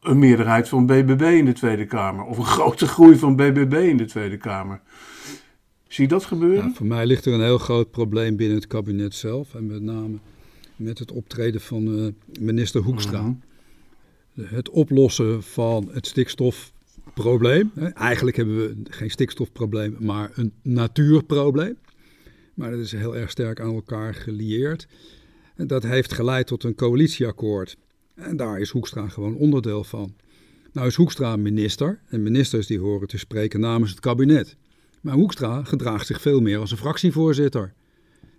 Een 0.00 0.18
meerderheid 0.18 0.68
van 0.68 0.86
BBB 0.86 1.22
in 1.22 1.44
de 1.44 1.52
Tweede 1.52 1.86
Kamer, 1.86 2.24
of 2.24 2.38
een 2.38 2.44
grote 2.44 2.86
groei 2.86 3.16
van 3.16 3.36
BBB 3.36 3.74
in 3.74 3.96
de 3.96 4.04
Tweede 4.04 4.36
Kamer. 4.36 4.80
Zie 5.88 6.04
je 6.04 6.10
dat 6.10 6.24
gebeuren? 6.24 6.64
Ja, 6.64 6.74
voor 6.74 6.86
mij 6.86 7.06
ligt 7.06 7.24
er 7.24 7.32
een 7.32 7.40
heel 7.40 7.58
groot 7.58 7.90
probleem 7.90 8.36
binnen 8.36 8.56
het 8.56 8.66
kabinet 8.66 9.14
zelf. 9.14 9.54
En 9.54 9.66
met 9.66 9.82
name 9.82 10.18
met 10.76 10.98
het 10.98 11.12
optreden 11.12 11.60
van 11.60 11.98
uh, 11.98 12.08
minister 12.40 12.82
Hoekstra. 12.82 13.20
-hmm. 13.20 13.40
Het 14.40 14.70
oplossen 14.70 15.42
van 15.42 15.88
het 15.92 16.06
stikstofprobleem. 17.12 17.72
Eigenlijk 17.94 18.36
hebben 18.36 18.56
we 18.56 18.76
geen 18.90 19.10
stikstofprobleem, 19.10 19.96
maar 19.98 20.30
een 20.34 20.52
natuurprobleem. 20.62 21.76
Maar 22.54 22.70
dat 22.70 22.80
is 22.80 22.92
heel 22.92 23.16
erg 23.16 23.30
sterk 23.30 23.60
aan 23.60 23.74
elkaar 23.74 24.14
gelieerd. 24.14 24.86
Dat 25.56 25.82
heeft 25.82 26.12
geleid 26.12 26.46
tot 26.46 26.64
een 26.64 26.74
coalitieakkoord. 26.74 27.76
En 28.14 28.36
daar 28.36 28.60
is 28.60 28.70
Hoekstra 28.70 29.08
gewoon 29.08 29.36
onderdeel 29.36 29.84
van. 29.84 30.14
Nou 30.72 30.86
is 30.86 30.94
Hoekstra 30.94 31.36
minister. 31.36 32.00
En 32.08 32.22
ministers 32.22 32.66
die 32.66 32.78
horen 32.78 33.08
te 33.08 33.18
spreken 33.18 33.60
namens 33.60 33.90
het 33.90 34.00
kabinet. 34.00 34.56
Maar 35.00 35.14
Hoekstra 35.14 35.64
gedraagt 35.64 36.06
zich 36.06 36.20
veel 36.20 36.40
meer 36.40 36.58
als 36.58 36.70
een 36.70 36.76
fractievoorzitter. 36.76 37.72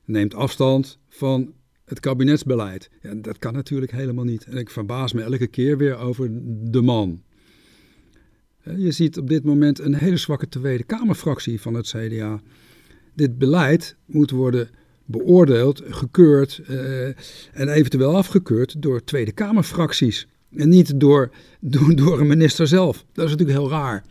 Neemt 0.06 0.34
afstand 0.34 0.98
van 1.10 1.54
het 1.86 2.00
kabinetsbeleid. 2.00 2.90
Ja, 3.02 3.14
dat 3.14 3.40
kan 3.40 3.54
natuurlijk 3.54 3.92
helemaal 3.92 4.24
niet. 4.24 4.46
En 4.46 4.58
ik 4.58 4.70
verbaas 4.70 5.14
me 5.14 5.22
elke 5.22 5.48
keer 5.48 5.78
weer 5.78 5.98
over 5.98 6.30
de 6.72 6.82
man. 6.82 7.24
Je 8.64 8.92
ziet 8.92 9.18
op 9.18 9.30
dit 9.30 9.44
moment 9.44 9.80
een 9.80 9.96
hele 9.96 10.18
zwakke 10.18 10.50
Tweede 10.50 10.84
Kamerfractie 10.84 11.62
van 11.62 11.74
het 11.74 11.88
CDA. 11.88 12.42
Dit 13.14 13.38
beleid 13.38 13.96
moet 14.06 14.32
worden 14.32 14.70
beoordeeld, 15.06 15.82
gekeurd 15.86 16.62
uh, 16.70 17.06
en 17.52 17.68
eventueel 17.70 18.16
afgekeurd 18.16 18.82
door 18.82 19.04
Tweede 19.04 19.32
Kamerfracties. 19.32 20.28
En 20.56 20.70
niet 20.70 21.00
door, 21.00 21.32
door, 21.60 21.96
door 21.96 22.20
een 22.20 22.28
minister 22.28 22.68
zelf. 22.68 23.06
Dat 23.14 23.26
is 23.26 23.32
natuurlijk 23.32 23.60
heel 23.60 23.70
raar. 23.70 24.04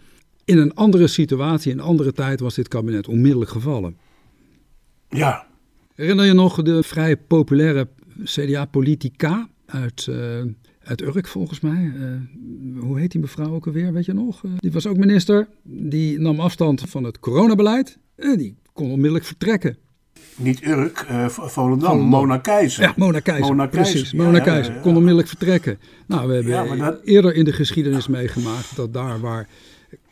In 0.44 0.58
een 0.58 0.74
andere 0.74 1.06
situatie, 1.06 1.72
in 1.72 1.78
een 1.78 1.84
andere 1.84 2.12
tijd 2.12 2.40
was 2.40 2.54
dit 2.54 2.68
kabinet 2.68 3.08
onmiddellijk 3.08 3.50
gevallen. 3.50 3.96
Ja. 5.08 5.46
Herinner 5.94 6.24
je 6.24 6.32
nog 6.32 6.62
de 6.62 6.82
vrij 6.82 7.16
populaire 7.16 7.88
CDA-politica 8.24 9.48
uit 9.66 10.06
uh, 10.06 10.42
uit 10.84 11.02
Urk 11.02 11.26
volgens 11.26 11.60
mij. 11.60 11.92
Uh, 11.96 12.80
hoe 12.80 12.98
heet 12.98 13.12
die 13.12 13.20
mevrouw 13.20 13.54
ook 13.54 13.66
alweer, 13.66 13.92
weet 13.92 14.04
je 14.04 14.12
nog? 14.12 14.42
Uh, 14.42 14.52
die 14.56 14.72
was 14.72 14.86
ook 14.86 14.96
minister. 14.96 15.48
Die 15.62 16.18
nam 16.20 16.40
afstand 16.40 16.80
van 16.80 17.04
het 17.04 17.18
coronabeleid. 17.18 17.98
En 18.16 18.38
die 18.38 18.56
kon 18.72 18.90
onmiddellijk 18.90 19.24
vertrekken. 19.24 19.76
Niet 20.36 20.66
Urk, 20.66 21.06
uh, 21.10 21.28
Volendam, 21.28 22.00
Mona 22.00 22.38
Keizer. 22.38 22.82
Ja, 22.82 22.92
Mona 22.96 23.20
Keizer, 23.20 23.46
Mona 23.46 23.66
Keizer. 23.66 23.92
precies. 23.92 24.12
Mona 24.12 24.36
ja, 24.36 24.44
Keizer, 24.44 24.74
kon 24.74 24.92
onmiddellijk 24.92 25.28
vertrekken. 25.28 25.78
Nou, 26.06 26.28
we 26.28 26.34
hebben 26.54 26.78
dat... 26.78 27.00
eerder 27.04 27.34
in 27.34 27.44
de 27.44 27.52
geschiedenis 27.52 28.08
meegemaakt 28.08 28.76
dat 28.76 28.92
daar 28.92 29.20
waar 29.20 29.48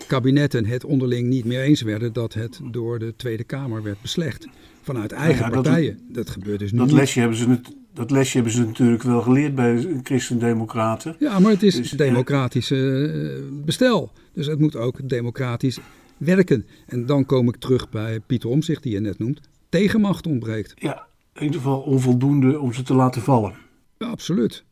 kabinetten 0.07 0.66
het 0.66 0.85
onderling 0.85 1.29
niet 1.29 1.45
meer 1.45 1.61
eens 1.61 1.83
werden, 1.83 2.12
dat 2.12 2.35
het 2.35 2.61
door 2.71 2.99
de 2.99 3.14
Tweede 3.16 3.45
Kamer 3.45 3.83
werd 3.83 4.01
beslecht. 4.03 4.49
Vanuit 4.83 5.12
eigen 5.12 5.51
partijen. 5.51 5.99
Dat, 6.07 6.14
dat, 6.14 6.31
gebeurt 6.31 6.59
dus 6.59 6.73
nu 6.73 6.79
dat 6.79 6.93
lesje 6.93 7.21
hebben 7.21 7.38
ze 7.38 7.61
dat 7.93 8.11
lesje 8.11 8.35
hebben 8.35 8.53
ze 8.53 8.64
natuurlijk 8.64 9.03
wel 9.03 9.23
geleerd 9.23 9.55
bij 9.55 10.01
christendemocraten. 10.03 11.16
Ja, 11.19 11.38
maar 11.38 11.51
het 11.51 11.62
is 11.62 11.75
dus, 11.75 11.90
democratisch 11.90 12.71
uh, 12.71 13.38
bestel. 13.64 14.12
Dus 14.33 14.47
het 14.47 14.59
moet 14.59 14.77
ook 14.77 15.09
democratisch 15.09 15.79
werken. 16.16 16.66
En 16.87 17.07
dan 17.07 17.27
kom 17.27 17.49
ik 17.49 17.57
terug 17.57 17.90
bij 17.90 18.21
Pieter 18.21 18.51
Omzicht, 18.51 18.83
die 18.83 18.93
je 18.93 19.01
net 19.01 19.19
noemt. 19.19 19.40
Tegenmacht 19.69 20.27
ontbreekt. 20.27 20.73
Ja, 20.77 21.07
in 21.35 21.43
ieder 21.43 21.57
geval 21.57 21.81
onvoldoende 21.81 22.61
om 22.61 22.73
ze 22.73 22.83
te 22.83 22.95
laten 22.95 23.23
vallen. 23.23 23.55
Ja, 23.99 24.07
absoluut. 24.07 24.64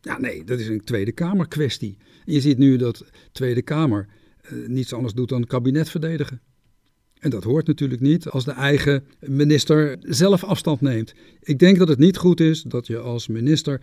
Ja, 0.00 0.18
nee, 0.18 0.44
dat 0.44 0.58
is 0.58 0.68
een 0.68 0.84
Tweede 0.84 1.12
Kamer 1.12 1.48
kwestie. 1.48 1.96
Je 2.24 2.40
ziet 2.40 2.58
nu 2.58 2.76
dat 2.76 3.04
Tweede 3.32 3.62
Kamer 3.62 4.08
niets 4.66 4.92
anders 4.92 5.14
doet 5.14 5.28
dan 5.28 5.46
kabinet 5.46 5.90
verdedigen. 5.90 6.40
En 7.18 7.30
dat 7.30 7.44
hoort 7.44 7.66
natuurlijk 7.66 8.00
niet 8.00 8.28
als 8.28 8.44
de 8.44 8.52
eigen 8.52 9.04
minister 9.20 9.96
zelf 10.00 10.44
afstand 10.44 10.80
neemt. 10.80 11.14
Ik 11.40 11.58
denk 11.58 11.78
dat 11.78 11.88
het 11.88 11.98
niet 11.98 12.16
goed 12.16 12.40
is 12.40 12.62
dat 12.62 12.86
je 12.86 12.98
als 12.98 13.28
minister 13.28 13.80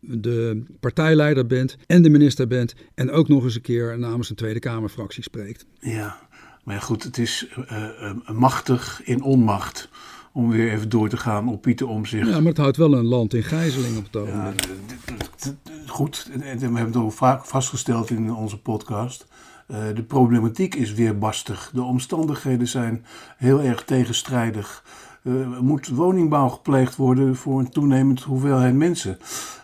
de 0.00 0.62
partijleider 0.80 1.46
bent 1.46 1.76
en 1.86 2.02
de 2.02 2.10
minister 2.10 2.46
bent 2.46 2.74
en 2.94 3.10
ook 3.10 3.28
nog 3.28 3.44
eens 3.44 3.54
een 3.54 3.60
keer 3.60 3.98
namens 3.98 4.30
een 4.30 4.36
Tweede 4.36 4.58
Kamerfractie 4.58 5.22
spreekt. 5.22 5.66
Ja, 5.80 6.28
maar 6.64 6.80
goed, 6.80 7.02
het 7.02 7.18
is 7.18 7.46
uh, 7.70 8.12
machtig 8.32 9.00
in 9.04 9.22
onmacht 9.22 9.88
om 10.32 10.50
weer 10.50 10.72
even 10.72 10.88
door 10.88 11.08
te 11.08 11.16
gaan 11.16 11.48
op 11.48 11.62
Pieter 11.62 11.88
Omzicht. 11.88 12.28
Ja, 12.28 12.38
maar 12.38 12.48
het 12.48 12.56
houdt 12.56 12.76
wel 12.76 12.94
een 12.94 13.04
land 13.04 13.34
in 13.34 13.42
gijzeling 13.42 13.96
op 13.96 14.04
het 14.04 14.16
ogenblik. 14.16 14.64
Ja, 14.64 15.52
goed, 15.86 16.30
we 16.32 16.44
hebben 16.44 16.84
het 16.84 16.96
ook 16.96 17.12
vaak 17.12 17.44
vastgesteld 17.44 18.10
in 18.10 18.34
onze 18.34 18.60
podcast. 18.60 19.26
Uh, 19.70 19.78
de 19.94 20.02
problematiek 20.02 20.74
is 20.74 20.92
weerbarstig. 20.92 21.70
De 21.74 21.82
omstandigheden 21.82 22.68
zijn 22.68 23.04
heel 23.36 23.60
erg 23.60 23.84
tegenstrijdig. 23.84 24.84
Uh, 25.22 25.40
er 25.40 25.64
moet 25.64 25.88
woningbouw 25.88 26.48
gepleegd 26.48 26.96
worden 26.96 27.36
voor 27.36 27.58
een 27.58 27.70
toenemend 27.70 28.22
hoeveelheid 28.22 28.74
mensen. 28.74 29.18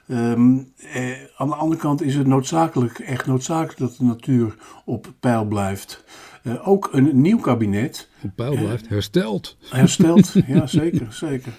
Um, 0.08 0.72
eh, 0.92 1.12
aan 1.36 1.48
de 1.48 1.54
andere 1.54 1.80
kant 1.80 2.02
is 2.02 2.14
het 2.14 2.26
noodzakelijk, 2.26 2.98
echt 2.98 3.26
noodzakelijk 3.26 3.78
dat 3.78 3.96
de 3.96 4.04
natuur 4.04 4.54
op 4.84 5.12
peil 5.20 5.44
blijft. 5.44 6.04
Uh, 6.44 6.68
ook 6.68 6.88
een 6.92 7.20
nieuw 7.20 7.38
kabinet. 7.38 8.08
Op 8.22 8.30
peil 8.34 8.56
blijft, 8.56 8.88
hersteld. 8.88 9.56
Hersteld, 9.68 10.32
ja 10.46 10.66
zeker, 10.66 11.12
zeker. 11.12 11.52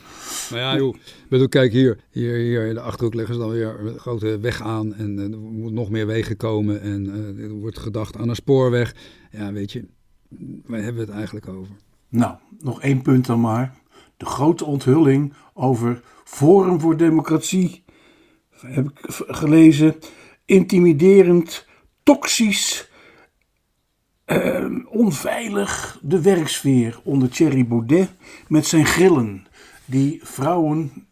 Nou 0.49 0.61
ja, 0.61 0.75
joh, 0.75 0.95
bedoel, 1.29 1.47
kijk 1.47 1.71
hier, 1.71 1.99
hier, 2.09 2.35
hier 2.35 2.65
in 2.65 2.73
de 2.73 2.79
Achterhoek 2.79 3.13
leggen 3.13 3.33
ze 3.33 3.39
dan 3.39 3.49
weer 3.49 3.79
een 3.79 3.99
grote 3.99 4.39
weg 4.39 4.61
aan 4.61 4.93
en 4.93 5.17
er 5.19 5.39
moet 5.39 5.71
nog 5.71 5.89
meer 5.89 6.07
wegen 6.07 6.37
komen 6.37 6.81
en 6.81 7.07
er 7.39 7.49
wordt 7.49 7.79
gedacht 7.79 8.17
aan 8.17 8.29
een 8.29 8.35
spoorweg. 8.35 8.95
Ja, 9.31 9.51
weet 9.51 9.71
je, 9.71 9.85
waar 10.65 10.81
hebben 10.81 11.01
we 11.01 11.07
het 11.07 11.17
eigenlijk 11.17 11.47
over? 11.47 11.75
Nou, 12.09 12.35
nog 12.59 12.81
één 12.81 13.01
punt 13.01 13.25
dan 13.25 13.39
maar. 13.39 13.75
De 14.17 14.25
grote 14.25 14.65
onthulling 14.65 15.33
over 15.53 16.01
Forum 16.23 16.79
voor 16.79 16.97
Democratie, 16.97 17.83
heb 18.49 18.89
ik 18.89 18.99
gelezen, 19.27 19.95
intimiderend, 20.45 21.65
toxisch, 22.03 22.89
uh, 24.25 24.65
onveilig 24.89 25.99
de 26.01 26.21
werksfeer 26.21 26.99
onder 27.03 27.29
Thierry 27.29 27.67
Baudet 27.67 28.09
met 28.47 28.65
zijn 28.65 28.85
grillen 28.85 29.47
die 29.85 30.19
vrouwen, 30.23 31.07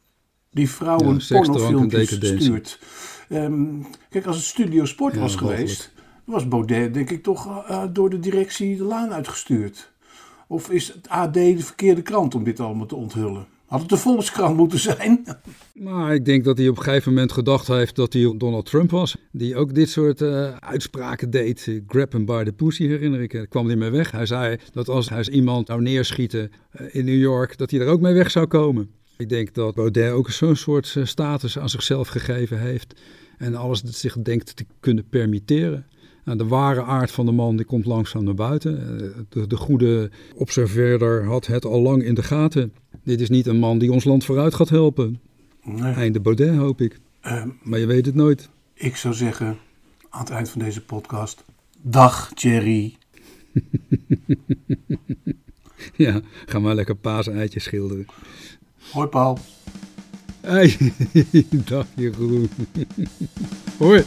die 0.51 0.69
vrouwen 0.69 1.21
ja, 1.27 1.37
pornofilmpjes 1.37 2.11
stuurt. 2.11 2.79
Um, 3.29 3.85
kijk, 4.09 4.25
als 4.25 4.35
het 4.35 4.45
Studio 4.45 4.85
Sport 4.85 5.15
was 5.15 5.35
geweest, 5.35 5.93
was 6.23 6.47
Baudet 6.47 6.93
denk 6.93 7.09
ik 7.09 7.23
toch 7.23 7.69
uh, 7.69 7.83
door 7.91 8.09
de 8.09 8.19
directie 8.19 8.77
de 8.77 8.83
laan 8.83 9.13
uitgestuurd. 9.13 9.91
Of 10.47 10.69
is 10.69 10.87
het 10.87 11.09
AD 11.09 11.33
de 11.33 11.57
verkeerde 11.57 12.01
krant 12.01 12.35
om 12.35 12.43
dit 12.43 12.59
allemaal 12.59 12.85
te 12.85 12.95
onthullen? 12.95 13.45
Had 13.73 13.81
het 13.81 13.89
de 13.91 13.97
Volkskrant 13.97 14.57
moeten 14.57 14.79
zijn? 14.79 15.23
Maar 15.73 16.13
ik 16.13 16.25
denk 16.25 16.43
dat 16.43 16.57
hij 16.57 16.67
op 16.67 16.77
een 16.77 16.83
gegeven 16.83 17.13
moment 17.13 17.31
gedacht 17.31 17.67
heeft 17.67 17.95
dat 17.95 18.13
hij 18.13 18.33
Donald 18.37 18.65
Trump 18.65 18.91
was. 18.91 19.15
Die 19.31 19.55
ook 19.55 19.73
dit 19.73 19.89
soort 19.89 20.21
uh, 20.21 20.55
uitspraken 20.55 21.29
deed. 21.29 21.81
Grab 21.87 22.11
him 22.11 22.25
by 22.25 22.43
the 22.43 22.51
pussy 22.51 22.87
herinner 22.87 23.21
ik. 23.21 23.31
Daar 23.31 23.47
kwam 23.47 23.67
hij 23.67 23.75
mee 23.75 23.89
weg. 23.89 24.11
Hij 24.11 24.25
zei 24.25 24.57
dat 24.71 24.89
als 24.89 25.09
hij 25.09 25.29
iemand 25.29 25.67
zou 25.67 25.81
neerschieten 25.81 26.51
uh, 26.81 26.95
in 26.95 27.05
New 27.05 27.19
York, 27.19 27.57
dat 27.57 27.71
hij 27.71 27.79
er 27.79 27.87
ook 27.87 28.01
mee 28.01 28.13
weg 28.13 28.31
zou 28.31 28.47
komen. 28.47 28.89
Ik 29.17 29.29
denk 29.29 29.53
dat 29.53 29.75
Baudet 29.75 30.11
ook 30.11 30.29
zo'n 30.29 30.55
soort 30.55 30.93
uh, 30.97 31.05
status 31.05 31.59
aan 31.59 31.69
zichzelf 31.69 32.07
gegeven 32.07 32.59
heeft. 32.59 33.01
En 33.37 33.55
alles 33.55 33.81
dat 33.81 33.95
zich 33.95 34.17
denkt 34.21 34.55
te 34.55 34.65
kunnen 34.79 35.09
permitteren. 35.09 35.85
Nou, 36.25 36.37
de 36.37 36.47
ware 36.47 36.83
aard 36.83 37.11
van 37.11 37.25
de 37.25 37.31
man 37.31 37.55
die 37.55 37.65
komt 37.65 37.85
langzaam 37.85 38.23
naar 38.23 38.33
buiten. 38.33 38.75
De, 39.29 39.47
de 39.47 39.57
goede 39.57 40.09
observeerder 40.35 41.25
had 41.25 41.47
het 41.47 41.65
al 41.65 41.81
lang 41.81 42.03
in 42.03 42.13
de 42.13 42.23
gaten. 42.23 42.73
Dit 43.03 43.21
is 43.21 43.29
niet 43.29 43.47
een 43.47 43.59
man 43.59 43.77
die 43.77 43.91
ons 43.91 44.03
land 44.03 44.25
vooruit 44.25 44.53
gaat 44.53 44.69
helpen. 44.69 45.19
Nee. 45.63 45.93
Einde 45.93 46.19
Baudet, 46.19 46.55
hoop 46.55 46.81
ik. 46.81 46.99
Uh, 47.25 47.43
maar 47.63 47.79
je 47.79 47.85
weet 47.85 48.05
het 48.05 48.15
nooit. 48.15 48.49
Ik 48.73 48.95
zou 48.95 49.13
zeggen, 49.13 49.57
aan 50.09 50.19
het 50.19 50.29
eind 50.29 50.49
van 50.49 50.61
deze 50.61 50.81
podcast... 50.81 51.43
Dag, 51.81 52.31
Thierry. 52.33 52.95
ja, 55.95 56.21
ga 56.45 56.59
maar 56.59 56.75
lekker 56.75 56.95
paaseitjes 56.95 57.63
schilderen. 57.63 58.05
Hoi, 58.91 59.07
Paul. 59.07 59.37
Hey, 60.41 60.77
dag 61.69 61.87
Jeroen. 61.95 62.49
Hoi. 63.79 64.03